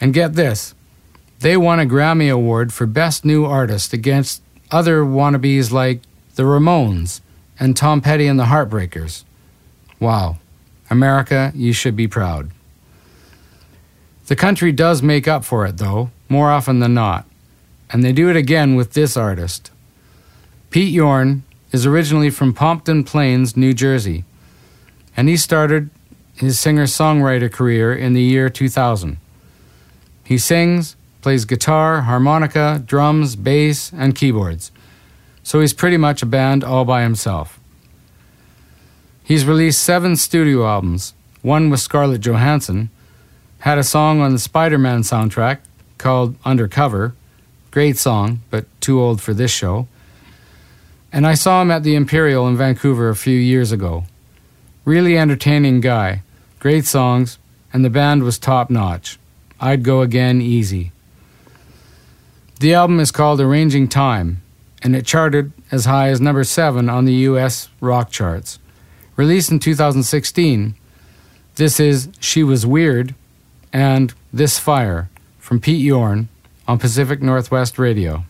And 0.00 0.12
get 0.12 0.34
this 0.34 0.74
they 1.38 1.56
won 1.56 1.78
a 1.80 1.86
Grammy 1.86 2.30
Award 2.30 2.72
for 2.72 2.84
Best 2.84 3.24
New 3.24 3.46
Artist 3.46 3.92
against 3.92 4.42
other 4.70 5.02
wannabes 5.02 5.70
like 5.70 6.00
the 6.34 6.42
Ramones 6.42 7.20
and 7.58 7.76
Tom 7.76 8.00
Petty 8.00 8.26
and 8.26 8.38
the 8.38 8.44
Heartbreakers. 8.44 9.24
Wow. 10.00 10.38
America, 10.90 11.52
you 11.54 11.72
should 11.72 11.94
be 11.94 12.08
proud. 12.08 12.50
The 14.26 14.36
country 14.36 14.72
does 14.72 15.02
make 15.02 15.28
up 15.28 15.44
for 15.44 15.64
it, 15.64 15.78
though, 15.78 16.10
more 16.28 16.50
often 16.50 16.80
than 16.80 16.94
not. 16.94 17.26
And 17.90 18.04
they 18.04 18.12
do 18.12 18.28
it 18.28 18.36
again 18.36 18.74
with 18.74 18.92
this 18.92 19.16
artist. 19.16 19.70
Pete 20.70 20.92
Yorn 20.92 21.44
is 21.72 21.86
originally 21.86 22.30
from 22.30 22.52
Pompton 22.52 23.04
Plains, 23.04 23.56
New 23.56 23.72
Jersey, 23.72 24.24
and 25.16 25.28
he 25.28 25.36
started 25.36 25.90
his 26.40 26.58
singer 26.58 26.84
songwriter 26.84 27.50
career 27.50 27.94
in 27.94 28.12
the 28.12 28.22
year 28.22 28.48
2000. 28.48 29.18
He 30.24 30.38
sings, 30.38 30.96
plays 31.22 31.44
guitar, 31.44 32.02
harmonica, 32.02 32.82
drums, 32.84 33.36
bass, 33.36 33.92
and 33.92 34.14
keyboards. 34.14 34.70
So 35.42 35.60
he's 35.60 35.72
pretty 35.72 35.96
much 35.96 36.22
a 36.22 36.26
band 36.26 36.62
all 36.64 36.84
by 36.84 37.02
himself. 37.02 37.58
He's 39.22 39.44
released 39.44 39.82
seven 39.82 40.16
studio 40.16 40.66
albums, 40.66 41.14
one 41.42 41.70
with 41.70 41.80
Scarlett 41.80 42.20
Johansson, 42.20 42.90
had 43.60 43.78
a 43.78 43.84
song 43.84 44.20
on 44.20 44.32
the 44.32 44.38
Spider 44.38 44.78
Man 44.78 45.02
soundtrack 45.02 45.58
called 45.98 46.34
Undercover. 46.44 47.14
Great 47.70 47.98
song, 47.98 48.40
but 48.50 48.64
too 48.80 49.00
old 49.00 49.20
for 49.20 49.34
this 49.34 49.50
show. 49.50 49.86
And 51.12 51.26
I 51.26 51.34
saw 51.34 51.60
him 51.60 51.70
at 51.70 51.82
the 51.82 51.94
Imperial 51.94 52.48
in 52.48 52.56
Vancouver 52.56 53.08
a 53.08 53.16
few 53.16 53.36
years 53.36 53.70
ago. 53.70 54.04
Really 54.84 55.18
entertaining 55.18 55.80
guy, 55.80 56.22
great 56.60 56.84
songs, 56.84 57.38
and 57.72 57.84
the 57.84 57.90
band 57.90 58.22
was 58.22 58.38
top 58.38 58.70
notch. 58.70 59.18
I'd 59.58 59.82
go 59.82 60.02
again 60.02 60.40
easy. 60.40 60.92
The 62.60 62.74
album 62.74 63.00
is 63.00 63.10
called 63.10 63.40
Arranging 63.40 63.88
Time, 63.88 64.42
and 64.82 64.94
it 64.94 65.06
charted 65.06 65.52
as 65.72 65.86
high 65.86 66.10
as 66.10 66.20
number 66.20 66.44
7 66.44 66.88
on 66.88 67.06
the 67.06 67.14
US 67.14 67.70
rock 67.80 68.10
charts. 68.10 68.58
Released 69.16 69.50
in 69.50 69.58
2016, 69.58 70.74
this 71.56 71.80
is 71.80 72.08
She 72.20 72.42
Was 72.42 72.66
Weird 72.66 73.14
and 73.72 74.14
This 74.32 74.58
Fire 74.58 75.08
from 75.38 75.60
Pete 75.60 75.80
Yorn 75.80 76.28
on 76.68 76.78
Pacific 76.78 77.22
Northwest 77.22 77.78
Radio. 77.78 78.24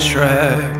track. 0.00 0.79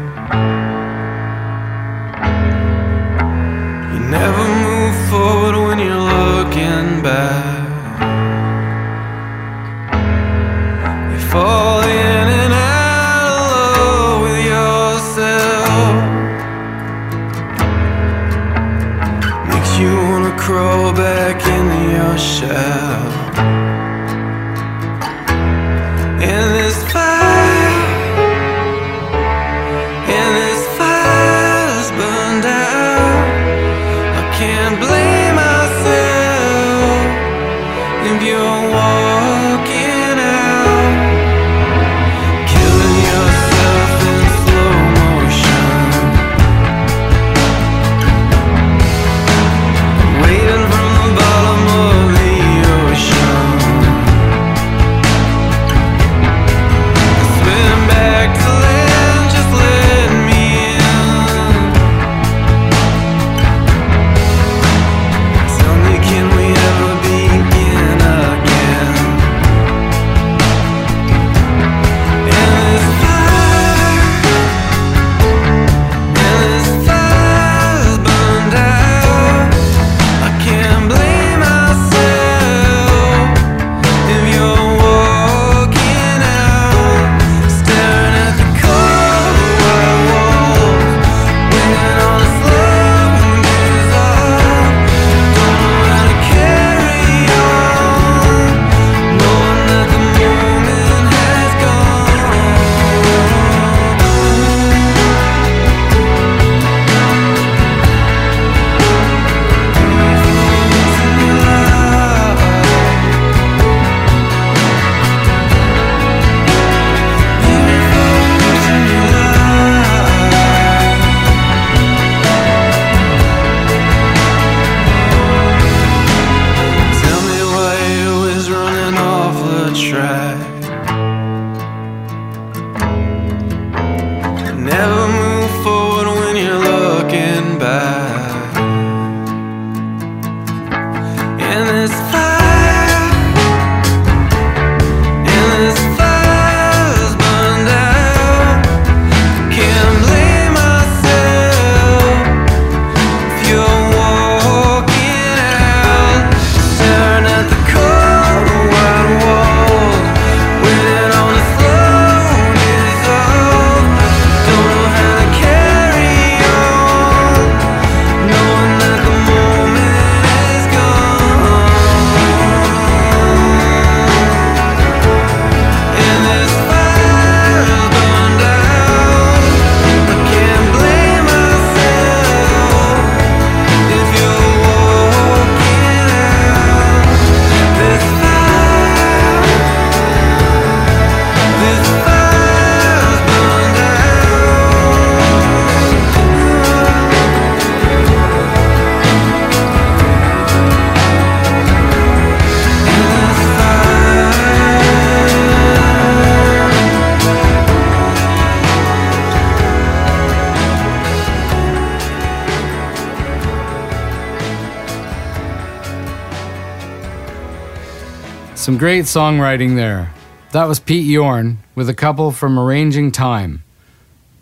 Some 218.71 218.79
great 218.79 219.07
songwriting 219.07 219.75
there. 219.75 220.15
That 220.53 220.69
was 220.69 220.79
Pete 220.79 221.05
Yorn 221.05 221.59
with 221.75 221.89
a 221.89 221.93
couple 221.93 222.31
from 222.31 222.57
Arranging 222.57 223.11
Time, 223.11 223.65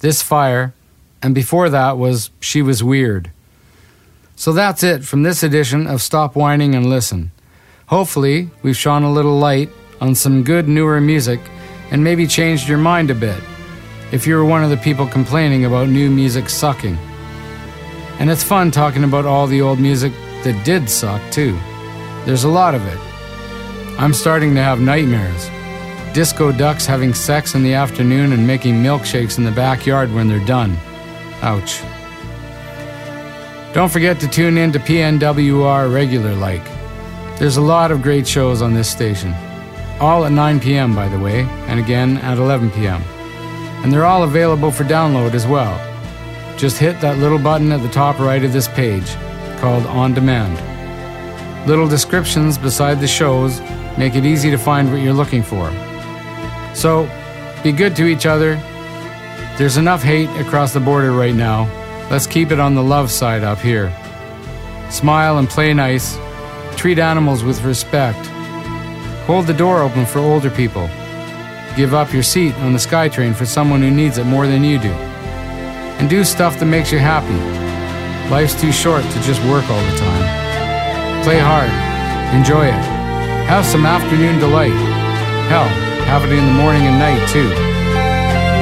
This 0.00 0.20
Fire, 0.20 0.74
and 1.22 1.34
before 1.34 1.70
that 1.70 1.96
was 1.96 2.28
She 2.38 2.60
Was 2.60 2.84
Weird. 2.84 3.30
So 4.36 4.52
that's 4.52 4.82
it 4.82 5.02
from 5.02 5.22
this 5.22 5.42
edition 5.42 5.86
of 5.86 6.02
Stop 6.02 6.36
Whining 6.36 6.74
and 6.74 6.90
Listen. 6.90 7.30
Hopefully, 7.86 8.50
we've 8.60 8.76
shone 8.76 9.02
a 9.02 9.10
little 9.10 9.38
light 9.38 9.70
on 9.98 10.14
some 10.14 10.44
good 10.44 10.68
newer 10.68 11.00
music 11.00 11.40
and 11.90 12.04
maybe 12.04 12.26
changed 12.26 12.68
your 12.68 12.76
mind 12.76 13.10
a 13.10 13.14
bit 13.14 13.42
if 14.12 14.26
you 14.26 14.36
were 14.36 14.44
one 14.44 14.62
of 14.62 14.68
the 14.68 14.76
people 14.76 15.06
complaining 15.06 15.64
about 15.64 15.88
new 15.88 16.10
music 16.10 16.50
sucking. 16.50 16.98
And 18.18 18.28
it's 18.28 18.44
fun 18.44 18.72
talking 18.72 19.04
about 19.04 19.24
all 19.24 19.46
the 19.46 19.62
old 19.62 19.80
music 19.80 20.12
that 20.44 20.66
did 20.66 20.90
suck, 20.90 21.22
too. 21.32 21.58
There's 22.26 22.44
a 22.44 22.50
lot 22.50 22.74
of 22.74 22.86
it. 22.86 23.07
I'm 23.98 24.14
starting 24.14 24.54
to 24.54 24.62
have 24.62 24.80
nightmares. 24.80 25.50
Disco 26.14 26.52
ducks 26.52 26.86
having 26.86 27.12
sex 27.12 27.56
in 27.56 27.64
the 27.64 27.74
afternoon 27.74 28.32
and 28.32 28.46
making 28.46 28.74
milkshakes 28.74 29.38
in 29.38 29.44
the 29.44 29.50
backyard 29.50 30.12
when 30.12 30.28
they're 30.28 30.44
done. 30.46 30.76
Ouch. 31.42 31.82
Don't 33.74 33.90
forget 33.90 34.20
to 34.20 34.28
tune 34.28 34.56
in 34.56 34.70
to 34.70 34.78
PNWR 34.78 35.92
regular 35.92 36.32
like. 36.36 36.64
There's 37.40 37.56
a 37.56 37.60
lot 37.60 37.90
of 37.90 38.00
great 38.00 38.24
shows 38.24 38.62
on 38.62 38.72
this 38.72 38.88
station. 38.88 39.34
All 39.98 40.24
at 40.24 40.30
9 40.30 40.60
p.m., 40.60 40.94
by 40.94 41.08
the 41.08 41.18
way, 41.18 41.40
and 41.66 41.80
again 41.80 42.18
at 42.18 42.38
11 42.38 42.70
p.m. 42.70 43.02
And 43.82 43.92
they're 43.92 44.06
all 44.06 44.22
available 44.22 44.70
for 44.70 44.84
download 44.84 45.34
as 45.34 45.44
well. 45.44 45.76
Just 46.56 46.78
hit 46.78 47.00
that 47.00 47.18
little 47.18 47.38
button 47.38 47.72
at 47.72 47.82
the 47.82 47.88
top 47.88 48.20
right 48.20 48.44
of 48.44 48.52
this 48.52 48.68
page 48.68 49.12
called 49.58 49.86
On 49.86 50.14
Demand. 50.14 50.56
Little 51.68 51.88
descriptions 51.88 52.58
beside 52.58 53.00
the 53.00 53.08
shows 53.08 53.60
make 53.98 54.14
it 54.14 54.24
easy 54.24 54.50
to 54.50 54.56
find 54.56 54.90
what 54.90 55.02
you're 55.02 55.12
looking 55.12 55.42
for. 55.42 55.70
So, 56.74 57.10
be 57.62 57.72
good 57.72 57.96
to 57.96 58.06
each 58.06 58.24
other. 58.24 58.54
There's 59.58 59.76
enough 59.76 60.02
hate 60.02 60.30
across 60.40 60.72
the 60.72 60.80
border 60.80 61.10
right 61.10 61.34
now. 61.34 61.64
Let's 62.10 62.26
keep 62.26 62.52
it 62.52 62.60
on 62.60 62.74
the 62.74 62.82
love 62.82 63.10
side 63.10 63.42
up 63.42 63.58
here. 63.58 63.92
Smile 64.88 65.38
and 65.38 65.48
play 65.48 65.74
nice. 65.74 66.16
Treat 66.76 67.00
animals 67.00 67.42
with 67.42 67.62
respect. 67.64 68.24
Hold 69.26 69.46
the 69.46 69.52
door 69.52 69.82
open 69.82 70.06
for 70.06 70.20
older 70.20 70.50
people. 70.50 70.88
Give 71.76 71.92
up 71.92 72.12
your 72.12 72.22
seat 72.22 72.54
on 72.58 72.72
the 72.72 72.78
SkyTrain 72.78 73.34
for 73.34 73.44
someone 73.44 73.82
who 73.82 73.90
needs 73.90 74.16
it 74.16 74.24
more 74.24 74.46
than 74.46 74.64
you 74.64 74.78
do. 74.78 74.92
And 75.98 76.08
do 76.08 76.22
stuff 76.22 76.58
that 76.60 76.66
makes 76.66 76.92
you 76.92 76.98
happy. 76.98 77.34
Life's 78.30 78.58
too 78.60 78.72
short 78.72 79.02
to 79.02 79.22
just 79.22 79.42
work 79.44 79.68
all 79.68 79.84
the 79.90 79.98
time. 79.98 81.24
Play 81.24 81.38
hard. 81.40 81.70
Enjoy 82.34 82.66
it. 82.66 82.97
Have 83.48 83.64
some 83.64 83.86
afternoon 83.86 84.38
delight. 84.38 84.76
Hell, 85.48 85.68
have 86.04 86.22
it 86.24 86.32
in 86.36 86.44
the 86.44 86.52
morning 86.52 86.82
and 86.82 86.98
night 86.98 87.26
too. 87.30 87.50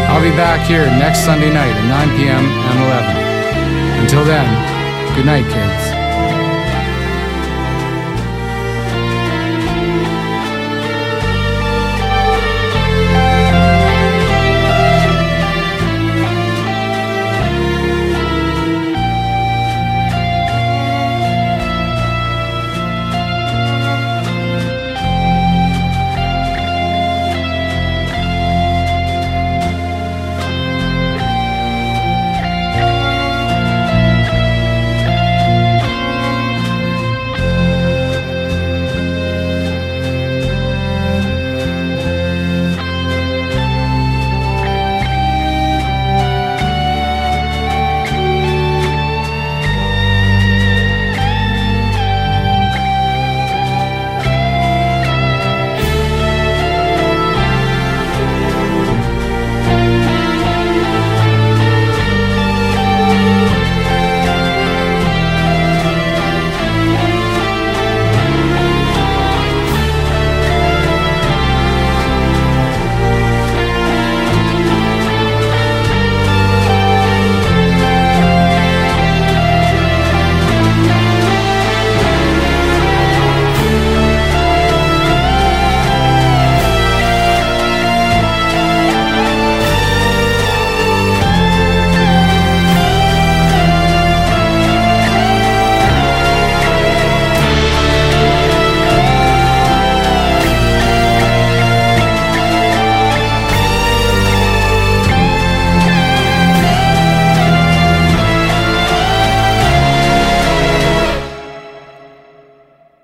I'll 0.08 0.22
be 0.22 0.30
back 0.30 0.64
here 0.66 0.86
next 0.86 1.24
Sunday 1.24 1.52
night 1.52 1.74
at 1.74 2.06
9 2.06 2.16
p.m. 2.16 2.44
and 2.44 2.78
11. 2.86 4.02
Until 4.04 4.24
then, 4.24 4.46
good 5.16 5.26
night, 5.26 5.44
kids. 5.50 5.95